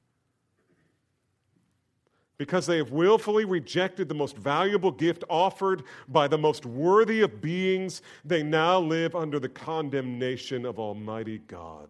[2.38, 7.42] because they have willfully rejected the most valuable gift offered by the most worthy of
[7.42, 11.90] beings, they now live under the condemnation of Almighty God.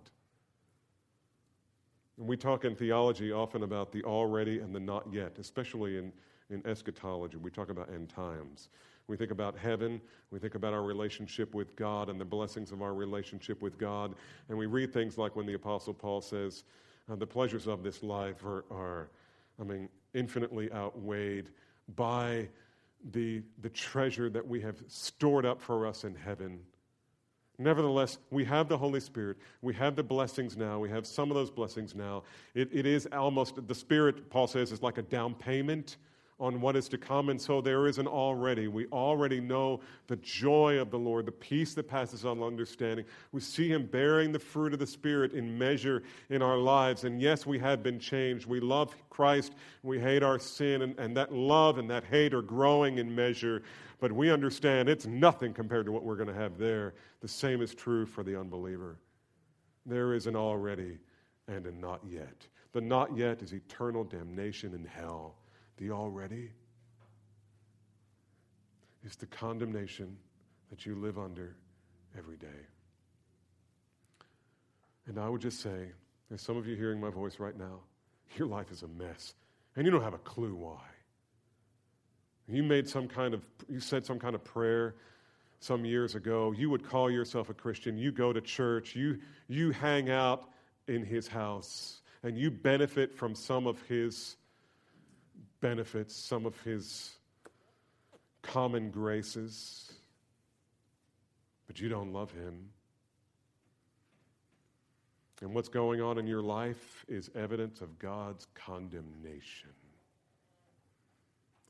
[2.18, 6.14] And we talk in theology often about the already and the not yet, especially in,
[6.50, 7.38] in eschatology.
[7.38, 8.70] We talk about end times.
[9.08, 10.02] We think about heaven.
[10.32, 14.16] We think about our relationship with God and the blessings of our relationship with God.
[14.50, 16.64] And we read things like when the Apostle Paul says,
[17.12, 19.10] uh, The pleasures of this life are, are,
[19.60, 21.50] I mean, infinitely outweighed
[21.96, 22.48] by
[23.12, 26.60] the, the treasure that we have stored up for us in heaven.
[27.58, 29.38] Nevertheless, we have the Holy Spirit.
[29.62, 30.80] We have the blessings now.
[30.80, 32.24] We have some of those blessings now.
[32.54, 35.98] It, it is almost, the Spirit, Paul says, is like a down payment
[36.38, 37.30] on what is to come.
[37.30, 38.68] And so there is an already.
[38.68, 43.06] We already know the joy of the Lord, the peace that passes all understanding.
[43.32, 47.06] We see Him bearing the fruit of the Spirit in measure in our lives.
[47.06, 48.48] And yes, we have been changed.
[48.48, 49.54] We love Christ.
[49.82, 50.82] We hate our sin.
[50.82, 53.64] And, and that love and that hate are growing in measure.
[54.00, 56.96] But we understand it's nothing compared to what we're going to have there.
[57.22, 58.98] The same is true for the unbeliever.
[59.86, 60.98] There is an already
[61.48, 62.46] and a not yet.
[62.74, 65.36] The not yet is eternal damnation in hell.
[65.78, 66.52] The already
[69.06, 70.18] is the condemnation
[70.70, 71.56] that you live under
[72.18, 72.48] every day.
[75.08, 75.92] And I would just say,
[76.30, 77.82] there's some of you hearing my voice right now,
[78.38, 79.36] your life is a mess,
[79.76, 80.82] and you don't have a clue why.
[82.48, 84.96] You made some kind of, you said some kind of prayer
[85.60, 86.52] some years ago.
[86.52, 87.98] You would call yourself a Christian.
[87.98, 88.96] You go to church.
[88.96, 90.50] You, you hang out
[90.88, 94.38] in his house, and you benefit from some of his
[95.66, 97.16] benefits, some of his
[98.44, 99.92] common graces,
[101.66, 102.70] but you don't love him.
[105.42, 109.74] And what's going on in your life is evidence of God's condemnation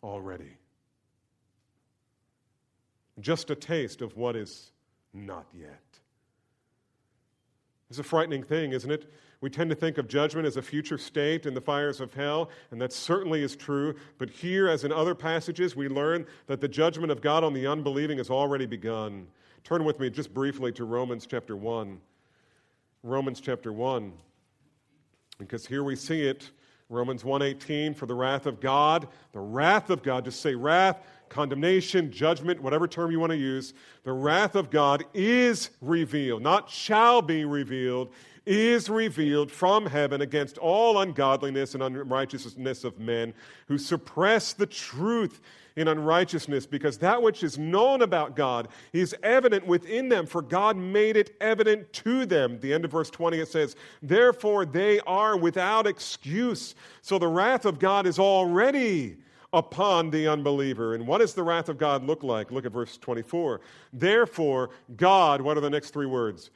[0.03, 0.57] already.
[3.21, 4.71] Just a taste of what is
[5.13, 5.99] not yet.
[7.89, 9.09] It's a frightening thing, isn't it?
[9.45, 12.49] We tend to think of judgment as a future state in the fires of hell,
[12.71, 13.93] and that certainly is true.
[14.17, 17.67] But here, as in other passages, we learn that the judgment of God on the
[17.67, 19.27] unbelieving has already begun.
[19.63, 22.01] Turn with me just briefly to Romans chapter 1.
[23.03, 24.13] Romans chapter 1.
[25.37, 26.49] Because here we see it.
[26.89, 32.11] Romans 1:18 for the wrath of God, the wrath of God, just say wrath, condemnation,
[32.11, 33.73] judgment, whatever term you want to use,
[34.03, 38.11] the wrath of God is revealed, not shall be revealed,
[38.45, 43.33] is revealed from heaven against all ungodliness and unrighteousness of men
[43.67, 45.41] who suppress the truth
[45.75, 50.77] in unrighteousness, because that which is known about God is evident within them, for God
[50.77, 52.59] made it evident to them.
[52.61, 56.75] The end of verse 20 it says, Therefore they are without excuse.
[57.01, 59.17] So the wrath of God is already
[59.55, 60.93] upon the unbeliever.
[60.93, 62.51] And what does the wrath of God look like?
[62.51, 63.61] Look at verse 24.
[63.91, 66.51] Therefore, God, what are the next three words?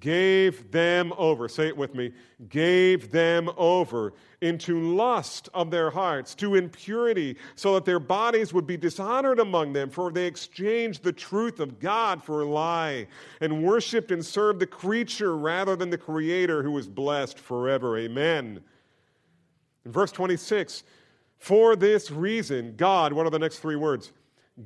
[0.00, 2.12] gave them over, say it with me,
[2.48, 8.66] gave them over into lust of their hearts, to impurity, so that their bodies would
[8.66, 13.06] be dishonored among them, for they exchanged the truth of God for a lie,
[13.40, 17.98] and worshiped and served the creature rather than the Creator who is blessed forever.
[17.98, 18.62] Amen.
[19.84, 20.84] In verse 26,
[21.42, 24.12] for this reason, God, what are the next three words?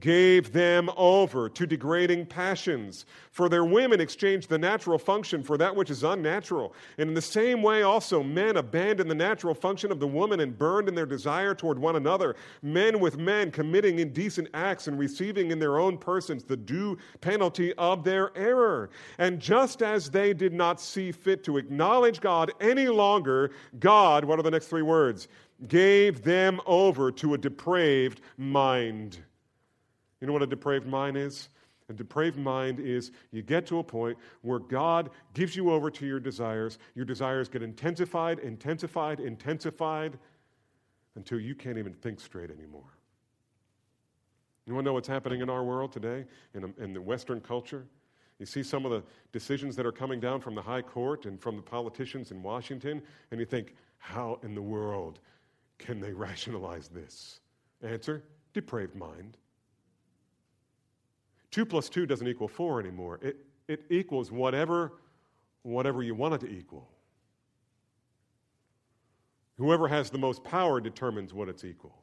[0.01, 3.07] gave them over to degrading passions.
[3.31, 6.75] For their women exchanged the natural function for that which is unnatural.
[6.99, 10.59] And in the same way, also, men abandoned the natural function of the woman and
[10.59, 12.35] burned in their desire toward one another.
[12.63, 17.73] Men with men committing indecent acts and receiving in their own persons the due penalty
[17.75, 18.91] of their error.
[19.19, 24.41] And just as they did not see fit to acknowledge God any longer, God, what
[24.41, 25.29] are the next three words?
[25.69, 29.19] Gave them over to a depraved mind
[30.21, 31.49] you know what a depraved mind is?
[31.89, 36.07] A depraved mind is you get to a point where God gives you over to
[36.07, 36.79] your desires.
[36.95, 40.19] Your desires get intensified, intensified, intensified
[41.15, 42.99] until you can't even think straight anymore.
[44.67, 47.87] You want to know what's happening in our world today, in, in the Western culture?
[48.41, 51.41] You see some of the decisions that are coming down from the high court and
[51.41, 53.01] from the politicians in Washington,
[53.31, 55.21] and you think, how in the world
[55.79, 57.41] can they rationalize this?
[57.83, 58.23] Answer
[58.57, 59.37] depraved mind.
[61.51, 63.21] Two plus two doesn't equal four anymore.
[63.23, 63.37] It,
[63.69, 64.95] it equals whatever,
[65.63, 66.89] whatever you want it to equal.
[69.59, 72.03] Whoever has the most power determines what it's equal.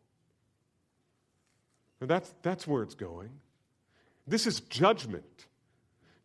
[2.01, 3.29] And that's, that's where it's going.
[4.27, 5.47] This is judgment.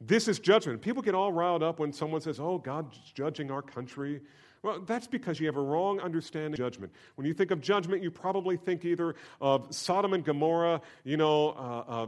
[0.00, 0.80] This is judgment.
[0.80, 4.20] People get all riled up when someone says, Oh, God's judging our country.
[4.62, 6.92] Well, that's because you have a wrong understanding of judgment.
[7.14, 11.50] When you think of judgment, you probably think either of Sodom and Gomorrah, you know,
[11.50, 12.06] uh, uh,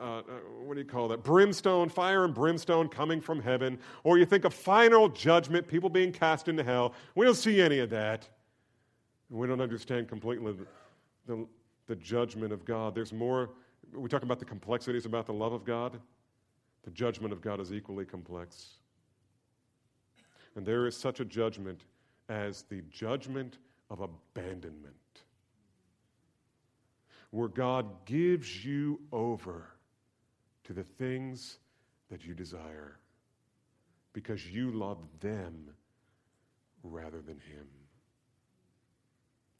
[0.00, 0.22] uh, uh,
[0.64, 1.22] what do you call that?
[1.22, 3.78] Brimstone, fire and brimstone coming from heaven.
[4.04, 6.94] Or you think of final judgment, people being cast into hell.
[7.14, 8.28] We don't see any of that.
[9.30, 10.66] We don't understand completely the,
[11.26, 11.46] the,
[11.86, 12.94] the judgment of God.
[12.94, 13.50] There's more.
[13.94, 16.00] We talk about the complexities about the love of God.
[16.84, 18.77] The judgment of God is equally complex.
[20.54, 21.82] And there is such a judgment
[22.28, 23.58] as the judgment
[23.90, 24.94] of abandonment
[27.30, 29.68] where God gives you over
[30.64, 31.58] to the things
[32.10, 32.96] that you desire
[34.12, 35.70] because you love them
[36.82, 37.66] rather than Him.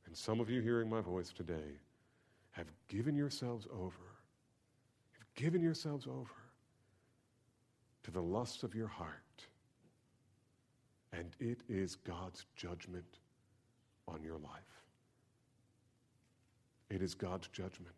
[0.06, 1.78] And some of you hearing my voice today
[2.52, 4.16] have given yourselves over,
[5.18, 6.34] have given yourselves over
[8.04, 9.27] to the lusts of your heart.
[11.12, 13.18] And it is God's judgment
[14.06, 14.84] on your life.
[16.90, 17.94] It is God's judgment.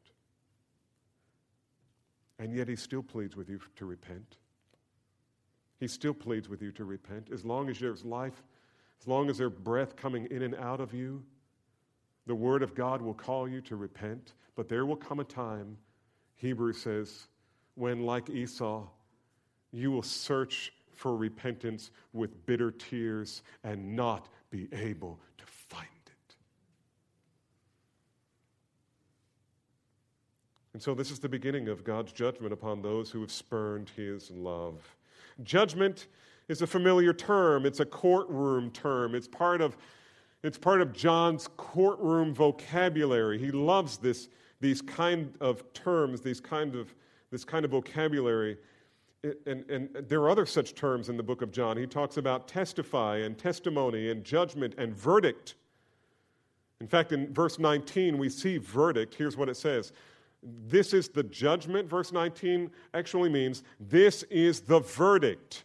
[2.39, 4.37] And yet he still pleads with you to repent.
[5.79, 7.29] He still pleads with you to repent.
[7.33, 8.43] As long as there's life,
[9.01, 11.23] as long as there's breath coming in and out of you,
[12.27, 14.35] the Word of God will call you to repent.
[14.57, 15.77] But there will come a time,
[16.37, 17.29] Hebrews says,
[17.75, 18.87] when, like Esau,
[19.73, 26.34] you will search for repentance with bitter tears and not be able to find it.
[30.74, 34.30] And so, this is the beginning of God's judgment upon those who have spurned his
[34.30, 34.94] love.
[35.42, 36.09] Judgment
[36.48, 39.14] is a familiar term, it's a courtroom term.
[39.14, 39.78] It's part of,
[40.42, 43.38] it's part of John's courtroom vocabulary.
[43.38, 44.28] He loves this,
[44.61, 46.94] these kind of terms, these kind of,
[47.30, 48.59] this kind of vocabulary.
[49.23, 51.77] And, and there are other such terms in the book of John.
[51.77, 55.57] He talks about testify and testimony and judgment and verdict.
[56.81, 59.14] In fact, in verse 19, we see verdict.
[59.14, 59.93] Here's what it says
[60.43, 65.64] this is the judgment, verse 19 actually means this is the verdict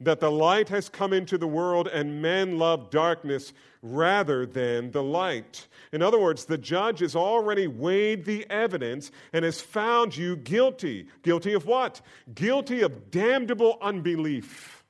[0.00, 5.02] that the light has come into the world and men love darkness rather than the
[5.02, 5.66] light.
[5.92, 11.08] In other words, the judge has already weighed the evidence and has found you guilty.
[11.22, 12.00] Guilty of what?
[12.34, 14.84] Guilty of damnable unbelief.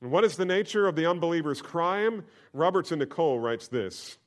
[0.00, 2.24] And what is the nature of the unbeliever's crime?
[2.52, 4.18] Robertson Nicoll writes this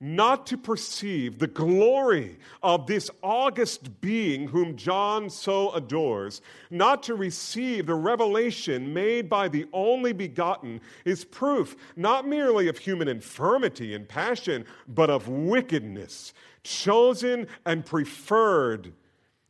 [0.00, 6.40] not to perceive the glory of this august being whom John so adores,
[6.70, 12.78] not to receive the revelation made by the only begotten, is proof not merely of
[12.78, 16.32] human infirmity and passion, but of wickedness,
[16.64, 18.94] chosen and preferred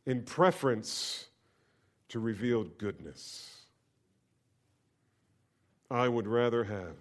[0.05, 1.27] in preference
[2.09, 3.47] to revealed goodness.
[5.89, 6.95] I would rather have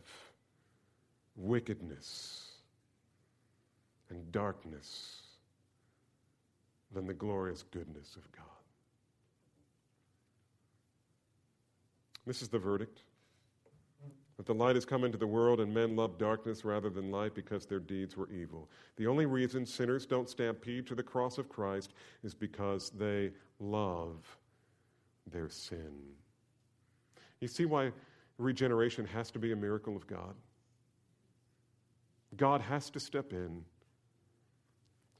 [1.36, 2.39] wickedness
[4.10, 5.22] and darkness
[6.92, 8.44] than the glorious goodness of God.
[12.26, 13.02] This is the verdict
[14.36, 17.34] that the light has come into the world and men love darkness rather than light
[17.34, 18.70] because their deeds were evil.
[18.96, 21.92] The only reason sinners don't stampede to the cross of Christ
[22.22, 24.38] is because they love
[25.30, 25.92] their sin.
[27.40, 27.92] You see why
[28.38, 30.34] regeneration has to be a miracle of God?
[32.36, 33.64] God has to step in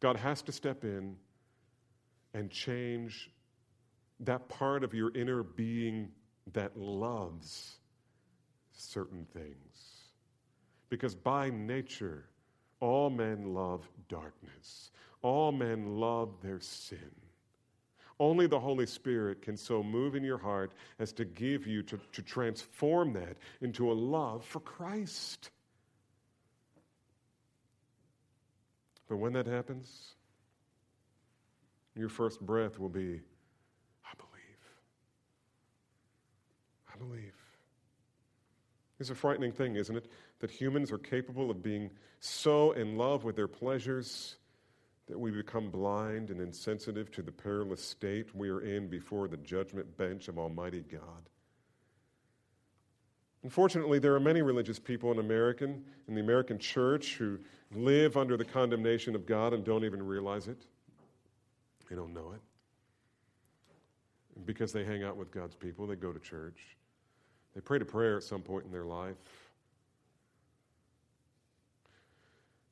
[0.01, 1.17] God has to step in
[2.35, 3.31] and change
[4.21, 6.11] that part of your inner being
[6.53, 7.77] that loves
[8.73, 9.55] certain things.
[10.89, 12.25] Because by nature,
[12.81, 14.91] all men love darkness,
[15.23, 17.13] all men love their sin.
[18.19, 21.99] Only the Holy Spirit can so move in your heart as to give you, to,
[22.13, 25.51] to transform that into a love for Christ.
[29.11, 30.15] But when that happens,
[31.97, 33.21] your first breath will be,
[34.05, 34.63] I believe.
[36.95, 37.35] I believe.
[39.01, 40.07] It's a frightening thing, isn't it?
[40.39, 41.91] That humans are capable of being
[42.21, 44.37] so in love with their pleasures
[45.09, 49.39] that we become blind and insensitive to the perilous state we are in before the
[49.39, 51.29] judgment bench of Almighty God.
[53.43, 57.39] Unfortunately, there are many religious people in American, in the American church who
[57.75, 60.59] live under the condemnation of God and don't even realize it.
[61.89, 62.41] They don't know it.
[64.47, 66.77] because they hang out with God's people, they go to church.
[67.55, 69.17] They pray to prayer at some point in their life.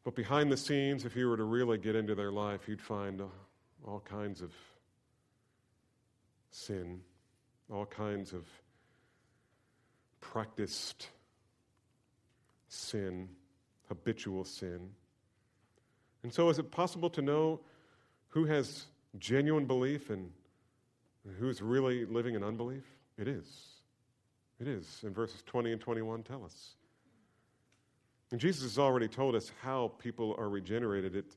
[0.03, 3.21] But behind the scenes, if you were to really get into their life, you'd find
[3.87, 4.53] all kinds of
[6.51, 7.03] sin,
[7.71, 8.47] all kinds of
[10.21, 11.09] practiced
[12.69, 13.29] sin,
[13.89, 14.91] habitual sin.
[16.23, 17.61] And so, is it possible to know
[18.29, 18.87] who has
[19.19, 20.31] genuine belief and
[21.39, 22.85] who's really living in unbelief?
[23.17, 23.47] It is.
[24.61, 25.01] It is.
[25.05, 26.75] And verses 20 and 21 tell us.
[28.31, 31.17] And Jesus has already told us how people are regenerated.
[31.17, 31.37] It,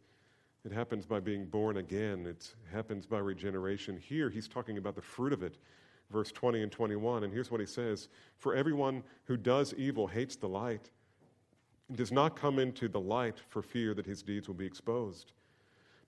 [0.66, 3.98] it happens by being born again, it happens by regeneration.
[3.98, 5.58] Here, he's talking about the fruit of it,
[6.12, 7.24] verse 20 and 21.
[7.24, 10.90] And here's what he says For everyone who does evil hates the light,
[11.88, 15.34] and does not come into the light for fear that his deeds will be exposed.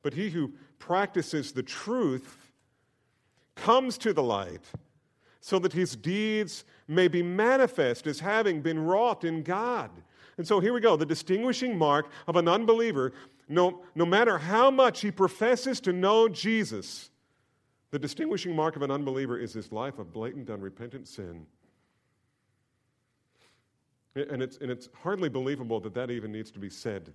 [0.01, 2.51] But he who practices the truth
[3.55, 4.63] comes to the light
[5.39, 9.91] so that his deeds may be manifest as having been wrought in God.
[10.37, 13.13] And so here we go the distinguishing mark of an unbeliever,
[13.49, 17.09] no, no matter how much he professes to know Jesus,
[17.93, 21.45] the distinguishing mark of an unbeliever is his life of blatant, unrepentant sin.
[24.15, 27.13] And it's, and it's hardly believable that that even needs to be said.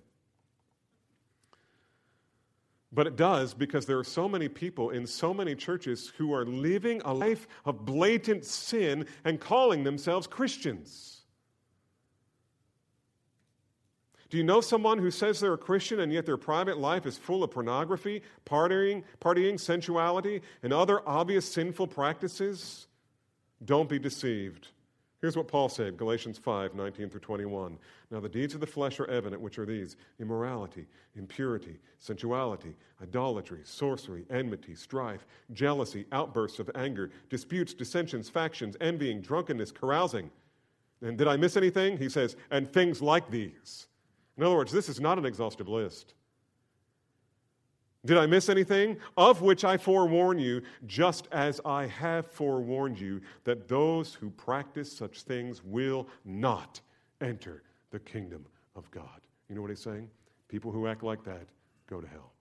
[2.93, 6.45] But it does because there are so many people in so many churches who are
[6.45, 11.18] living a life of blatant sin and calling themselves Christians.
[14.29, 17.17] Do you know someone who says they're a Christian and yet their private life is
[17.17, 22.87] full of pornography, partying, partying, sensuality, and other obvious sinful practices?
[23.65, 24.67] Don't be deceived.
[25.19, 27.77] Here's what Paul said, Galatians 5, 19 through 21.
[28.09, 33.59] Now the deeds of the flesh are evident, which are these immorality, impurity, sensuality, idolatry,
[33.63, 40.29] sorcery, enmity, strife, jealousy, outbursts of anger, disputes, dissensions, factions, envying, drunkenness, carousing.
[41.01, 41.97] And did I miss anything?
[41.97, 43.87] He says, and things like these.
[44.39, 46.13] In other words, this is not an exhaustive list.
[48.05, 48.95] Did I miss anything?
[49.17, 54.89] Of which I forewarn you, just as I have forewarned you, that those who practice
[54.89, 56.79] such things will not
[57.19, 58.45] enter the kingdom
[58.77, 59.19] of God.
[59.49, 60.09] You know what he's saying?
[60.47, 61.49] People who act like that
[61.89, 62.31] go to hell.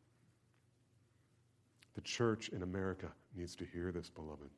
[1.97, 4.51] The church in America needs to hear this, beloved.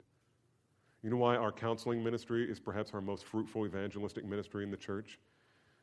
[1.03, 4.77] You know why our counseling ministry is perhaps our most fruitful evangelistic ministry in the
[4.77, 5.19] church?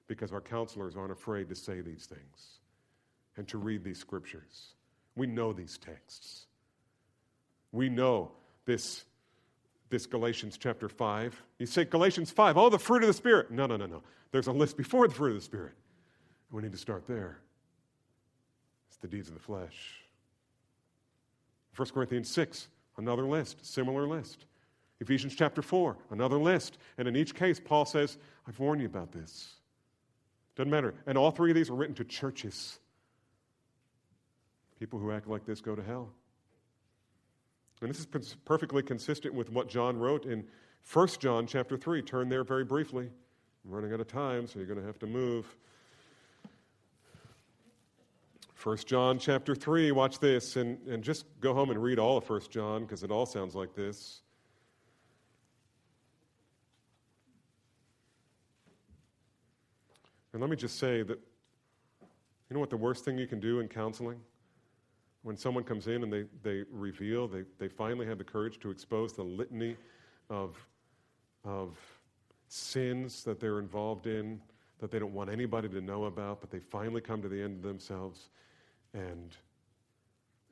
[0.08, 2.60] Because our counselors aren't afraid to say these things
[3.36, 4.74] and to read these scriptures.
[5.16, 6.46] We know these texts.
[7.72, 8.32] We know
[8.66, 9.04] this,
[9.90, 11.42] this Galatians chapter 5.
[11.60, 13.52] You say Galatians 5, oh, the fruit of the Spirit.
[13.52, 14.04] No, no, no, no.
[14.32, 15.74] There's a list before the fruit of the Spirit.
[16.52, 17.38] We need to start there.
[18.90, 20.02] It's the deeds of the flesh.
[21.76, 24.46] 1 Corinthians 6, another list, similar list.
[25.00, 26.78] Ephesians chapter 4, another list.
[26.98, 29.57] And in each case, Paul says, I've warned you about this.
[30.58, 30.96] Doesn't matter.
[31.06, 32.80] And all three of these are written to churches.
[34.80, 36.10] People who act like this go to hell.
[37.82, 40.44] And this is perfectly consistent with what John wrote in
[40.92, 42.02] 1 John chapter 3.
[42.02, 43.08] Turn there very briefly.
[43.66, 45.56] I'm running out of time, so you're going to have to move.
[48.64, 52.28] 1 John chapter 3, watch this, and, and just go home and read all of
[52.28, 54.22] 1 John because it all sounds like this.
[60.38, 63.60] And let me just say that you know what the worst thing you can do
[63.60, 64.20] in counseling?
[65.24, 68.70] When someone comes in and they, they reveal, they, they finally have the courage to
[68.70, 69.76] expose the litany
[70.30, 70.56] of,
[71.44, 71.76] of
[72.50, 74.40] sins that they're involved in,
[74.78, 77.56] that they don't want anybody to know about, but they finally come to the end
[77.56, 78.30] of themselves
[78.94, 79.36] and,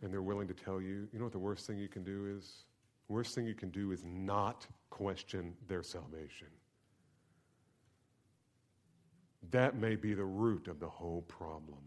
[0.02, 1.08] and they're willing to tell you.
[1.14, 2.66] You know what the worst thing you can do is?
[3.08, 6.48] Worst thing you can do is not question their salvation.
[9.52, 11.80] That may be the root of the whole problem.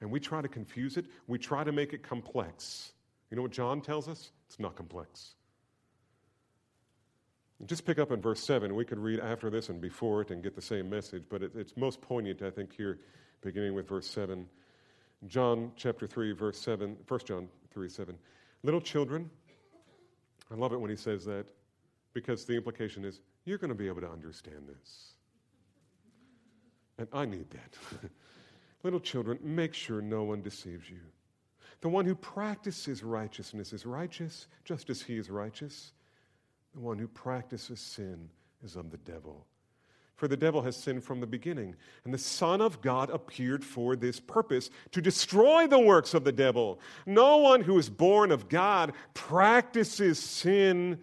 [0.00, 2.92] And we try to confuse it, we try to make it complex.
[3.30, 4.30] You know what John tells us?
[4.48, 5.34] It's not complex.
[7.66, 8.74] Just pick up in verse 7.
[8.74, 11.52] We could read after this and before it and get the same message, but it,
[11.54, 12.98] it's most poignant, I think, here,
[13.42, 14.46] beginning with verse 7.
[15.26, 18.16] John chapter 3, verse 7, 1 John 3, 7.
[18.62, 19.28] Little children,
[20.50, 21.46] I love it when he says that
[22.14, 25.12] because the implication is you're going to be able to understand this.
[27.00, 28.10] And I need that.
[28.82, 31.00] Little children, make sure no one deceives you.
[31.80, 35.92] The one who practices righteousness is righteous, just as he is righteous.
[36.74, 38.28] The one who practices sin
[38.62, 39.46] is of the devil.
[40.16, 41.74] For the devil has sinned from the beginning,
[42.04, 46.32] and the Son of God appeared for this purpose to destroy the works of the
[46.32, 46.80] devil.
[47.06, 50.98] No one who is born of God practices sin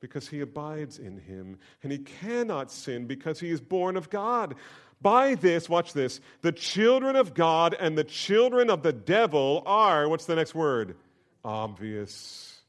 [0.00, 4.54] because he abides in him, and he cannot sin because he is born of God.
[5.00, 10.08] By this, watch this, the children of God and the children of the devil are,
[10.08, 10.96] what's the next word?
[11.44, 12.60] Obvious.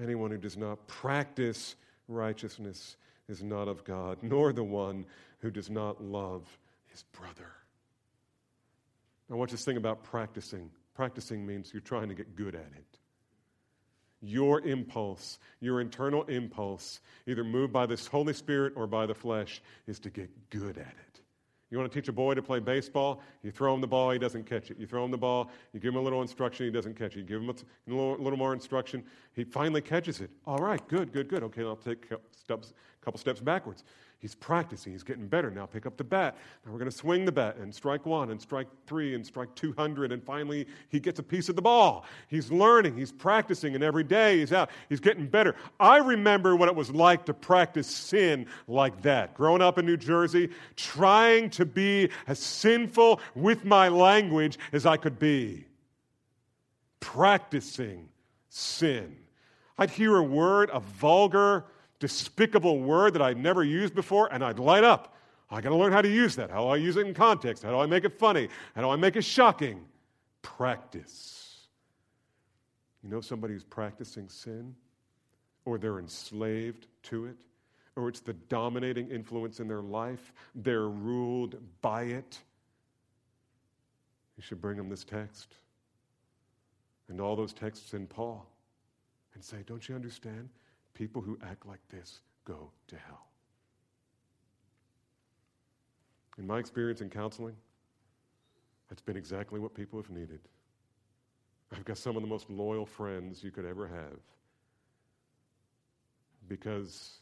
[0.00, 1.74] Anyone who does not practice
[2.06, 2.96] righteousness
[3.28, 5.06] is not of God, nor the one
[5.38, 6.46] who does not love
[6.88, 7.52] his brother.
[9.28, 10.70] Now, watch this thing about practicing.
[10.94, 12.89] Practicing means you're trying to get good at it.
[14.22, 19.62] Your impulse, your internal impulse, either moved by this Holy Spirit or by the flesh,
[19.86, 21.20] is to get good at it.
[21.70, 23.22] You want to teach a boy to play baseball?
[23.44, 24.78] You throw him the ball, he doesn't catch it.
[24.78, 27.20] You throw him the ball, you give him a little instruction, he doesn't catch it.
[27.20, 27.54] You give him a
[27.94, 29.04] little, more instruction,
[29.34, 30.30] he finally catches it.
[30.46, 31.44] All right, good, good, good.
[31.44, 32.18] Okay, I'll take a
[33.00, 33.84] couple steps backwards.
[34.20, 34.92] He's practicing.
[34.92, 35.50] He's getting better.
[35.50, 36.36] Now pick up the bat.
[36.64, 39.54] Now we're going to swing the bat and strike one and strike three and strike
[39.54, 40.12] 200.
[40.12, 42.04] And finally, he gets a piece of the ball.
[42.28, 42.98] He's learning.
[42.98, 43.74] He's practicing.
[43.74, 44.70] And every day he's out.
[44.90, 45.56] He's getting better.
[45.80, 49.32] I remember what it was like to practice sin like that.
[49.32, 54.98] Growing up in New Jersey, trying to be as sinful with my language as I
[54.98, 55.64] could be.
[57.00, 58.10] Practicing
[58.50, 59.16] sin.
[59.78, 61.64] I'd hear a word, a vulgar,
[62.00, 65.14] despicable word that I'd never used before, and I'd light up.
[65.50, 66.50] I got to learn how to use that.
[66.50, 67.62] How do I use it in context?
[67.62, 68.48] How do I make it funny?
[68.74, 69.84] How do I make it shocking?
[70.42, 71.66] Practice.
[73.02, 74.74] You know somebody who's practicing sin,
[75.64, 77.36] or they're enslaved to it,
[77.96, 82.38] or it's the dominating influence in their life, they're ruled by it.
[84.36, 85.56] You should bring them this text
[87.08, 88.46] and all those texts in Paul
[89.34, 90.48] and say, Don't you understand?
[91.00, 93.28] People who act like this go to hell.
[96.36, 97.56] In my experience in counseling,
[98.90, 100.40] that's been exactly what people have needed.
[101.74, 104.18] I've got some of the most loyal friends you could ever have
[106.48, 107.20] because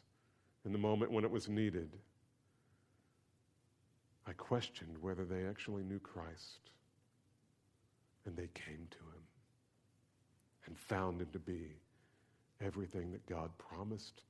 [0.65, 1.91] in the moment when it was needed,
[4.27, 6.71] I questioned whether they actually knew Christ.
[8.27, 9.23] And they came to him
[10.67, 11.77] and found him to be
[12.65, 14.23] everything that God promised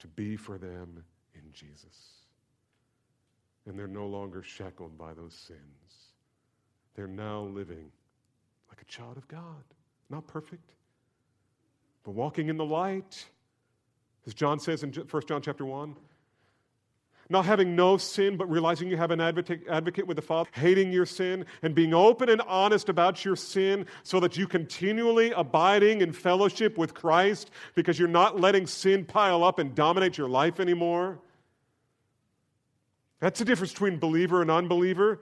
[0.00, 1.02] to be for them
[1.34, 2.24] in Jesus.
[3.66, 6.12] And they're no longer shackled by those sins.
[6.94, 7.90] They're now living
[8.68, 9.64] like a child of God.
[10.10, 10.72] Not perfect,
[12.02, 13.26] but walking in the light.
[14.26, 15.94] As John says in 1 John chapter 1,
[17.30, 21.04] not having no sin, but realizing you have an advocate, with the Father, hating your
[21.04, 26.12] sin, and being open and honest about your sin so that you continually abiding in
[26.12, 31.18] fellowship with Christ because you're not letting sin pile up and dominate your life anymore.
[33.20, 35.20] That's the difference between believer and unbeliever.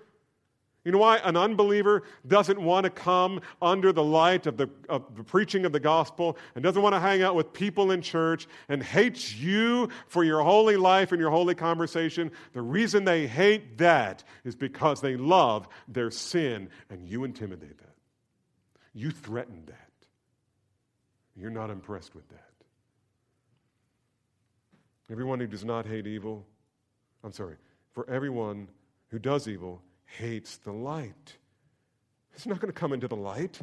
[0.86, 1.16] You know why?
[1.16, 5.72] An unbeliever doesn't want to come under the light of the, of the, preaching of
[5.72, 9.88] the gospel and doesn't want to hang out with people in church and hates you
[10.06, 12.30] for your holy life and your holy conversation.
[12.52, 17.96] The reason they hate that is because they love their sin and you intimidate that.
[18.94, 19.90] You threaten that.
[21.34, 22.52] You're not impressed with that.
[25.10, 26.46] Everyone who does not hate evil,
[27.24, 27.56] I'm sorry,
[27.92, 28.68] for everyone
[29.08, 31.36] who does evil, hates the light.
[32.32, 33.58] He's not going to come into the light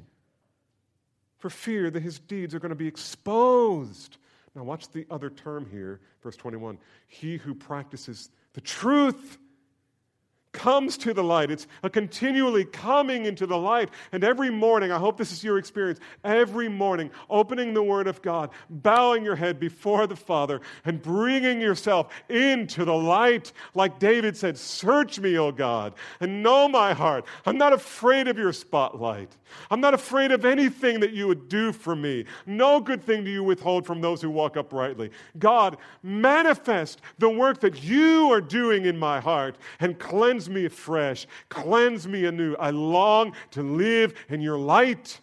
[1.38, 4.18] for fear that his deeds are going to be exposed.
[4.56, 6.78] Now, watch the other term here, verse 21.
[7.08, 9.38] He who practices the truth
[10.64, 11.52] comes to the light.
[11.52, 13.90] It's a continually coming into the light.
[14.12, 18.22] And every morning, I hope this is your experience, every morning, opening the Word of
[18.22, 23.52] God, bowing your head before the Father, and bringing yourself into the light.
[23.76, 27.26] Like David said, Search me, O God, and know my heart.
[27.46, 29.36] I'm not afraid of your spotlight.
[29.70, 32.26] I'm not afraid of anything that you would do for me.
[32.46, 35.12] No good thing do you withhold from those who walk uprightly.
[35.38, 40.66] God, manifest the work that you are doing in my heart and cleanse cleanse me
[40.66, 42.56] afresh, cleanse me anew.
[42.56, 45.20] I long to live in your light.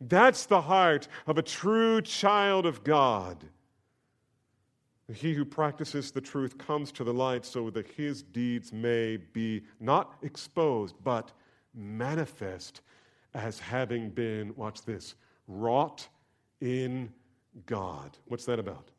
[0.00, 3.44] That's the heart of a true child of God.
[5.12, 9.62] He who practices the truth comes to the light so that his deeds may be
[9.78, 11.32] not exposed, but
[11.74, 12.80] manifest
[13.34, 15.14] as having been, watch this,
[15.46, 16.08] wrought
[16.60, 17.12] in
[17.66, 18.18] God.
[18.26, 18.90] What's that about?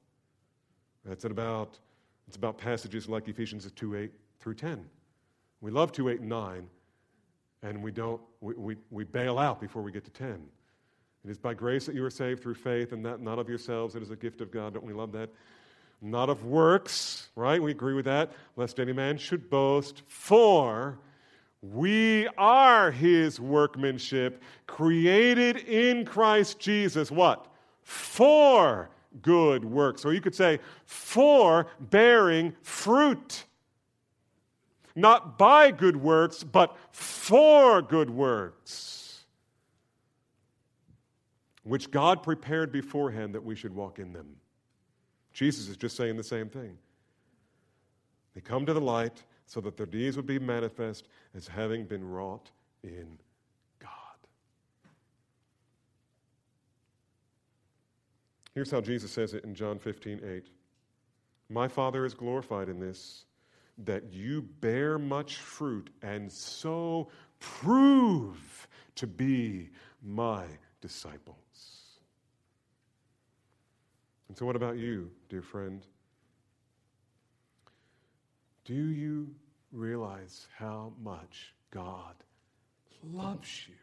[1.03, 1.77] That's about
[2.27, 4.85] it's about passages like Ephesians 2 8 through 10.
[5.61, 6.69] We love 2 8 and 9,
[7.63, 10.43] and we don't, we, we, we bail out before we get to 10.
[11.25, 13.95] It is by grace that you are saved through faith, and that not of yourselves.
[13.95, 14.73] It is a gift of God.
[14.73, 15.29] Don't we love that?
[16.01, 17.61] Not of works, right?
[17.61, 18.31] We agree with that.
[18.55, 20.03] Lest any man should boast.
[20.05, 20.99] For
[21.61, 27.09] we are his workmanship, created in Christ Jesus.
[27.09, 27.47] What?
[27.81, 28.89] For
[29.21, 30.05] good works.
[30.05, 33.45] Or you could say, for bearing fruit.
[34.95, 39.25] Not by good works, but for good works,
[41.63, 44.37] which God prepared beforehand that we should walk in them.
[45.33, 46.79] Jesus is just saying the same thing.
[48.33, 52.07] They come to the light, so that their deeds would be manifest as having been
[52.07, 52.51] wrought
[52.83, 53.17] in
[53.79, 53.89] God.
[58.57, 60.47] Here's how Jesus says it in John 15, 8.
[61.47, 63.25] My Father is glorified in this,
[63.85, 69.69] that you bear much fruit and so prove to be
[70.03, 70.43] my
[70.81, 71.99] disciples.
[74.27, 75.85] And so, what about you, dear friend?
[78.65, 79.35] Do you
[79.71, 82.15] realize how much God
[83.03, 83.75] loves you?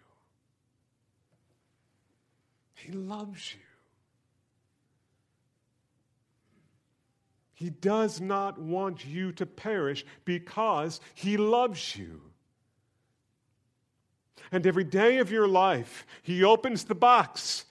[2.75, 3.64] He loves you.
[7.55, 12.21] He does not want you to perish because He loves you.
[14.51, 17.65] And every day of your life, He opens the box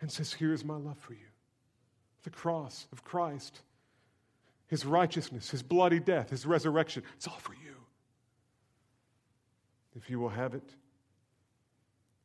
[0.00, 1.18] and says, Here's my love for you
[2.24, 3.62] the cross of Christ,
[4.68, 7.02] His righteousness, His bloody death, His resurrection.
[7.16, 7.74] It's all for you.
[9.96, 10.68] If you will have it.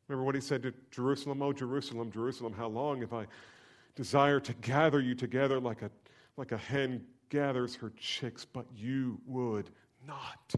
[0.08, 1.42] Remember what He said to Jerusalem?
[1.42, 3.26] Oh, Jerusalem, Jerusalem, how long have I
[3.98, 5.90] desire to gather you together like a,
[6.36, 9.70] like a hen gathers her chicks, but you would
[10.06, 10.54] not.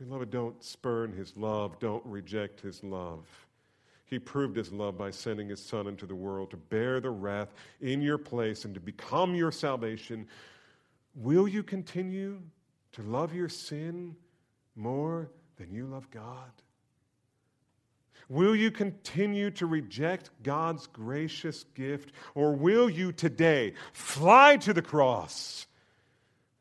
[0.00, 3.24] Beloved, don't spurn his love, don't reject his love.
[4.04, 7.54] He proved his love by sending his son into the world to bear the wrath
[7.80, 10.26] in your place and to become your salvation.
[11.14, 12.40] Will you continue
[12.90, 14.16] to love your sin
[14.74, 16.50] more than you love God?
[18.30, 24.80] Will you continue to reject God's gracious gift, or will you today fly to the
[24.80, 25.66] cross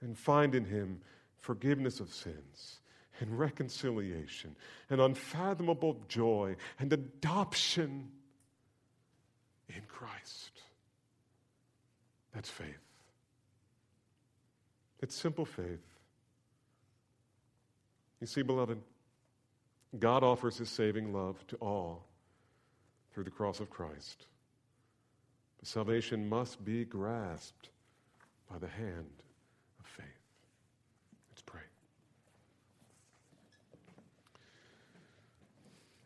[0.02, 1.00] and find in Him
[1.38, 2.80] forgiveness of sins
[3.20, 4.56] and reconciliation
[4.90, 8.10] and unfathomable joy and adoption
[9.68, 10.64] in Christ?
[12.34, 12.66] That's faith.
[15.02, 15.86] It's simple faith.
[18.20, 18.80] You see, beloved,
[19.98, 22.06] God offers his saving love to all
[23.12, 24.28] through the cross of Christ.
[25.58, 27.70] But salvation must be grasped
[28.50, 29.24] by the hand
[29.80, 30.06] of faith.
[31.32, 31.62] Let's pray.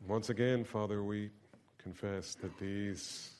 [0.07, 1.29] Once again, Father, we
[1.77, 3.31] confess that these,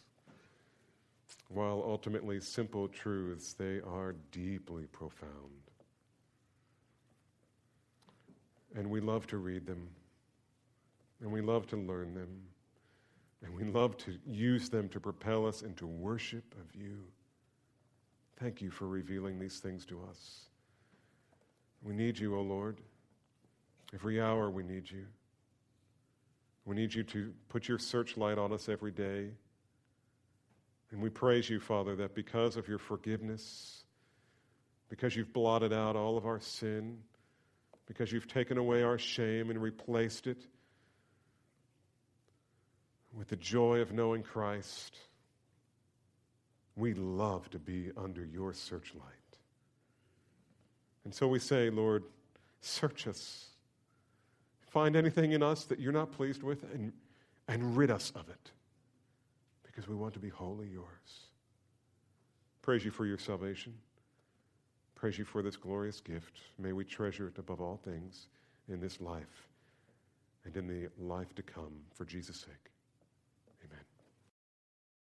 [1.48, 5.32] while ultimately simple truths, they are deeply profound.
[8.76, 9.88] And we love to read them
[11.24, 12.42] and we love to learn them,
[13.42, 17.00] and we love to use them to propel us into worship of you.
[18.40, 20.42] Thank you for revealing these things to us.
[21.82, 22.82] We need you, O oh Lord.
[23.94, 25.06] Every hour we need you.
[26.66, 29.30] We need you to put your searchlight on us every day.
[30.92, 33.86] And we praise you, Father, that because of your forgiveness,
[34.90, 36.98] because you've blotted out all of our sin,
[37.86, 40.48] because you've taken away our shame and replaced it
[43.18, 44.97] with the joy of knowing Christ,
[46.76, 49.03] we love to be under your searchlight.
[51.05, 52.03] And so we say, Lord,
[52.61, 53.47] search us.
[54.70, 56.91] Find anything in us that you're not pleased with and,
[57.47, 58.51] and rid us of it
[59.64, 61.28] because we want to be wholly yours.
[62.61, 63.74] Praise you for your salvation.
[64.95, 66.39] Praise you for this glorious gift.
[66.57, 68.28] May we treasure it above all things
[68.70, 69.49] in this life
[70.45, 72.73] and in the life to come for Jesus' sake.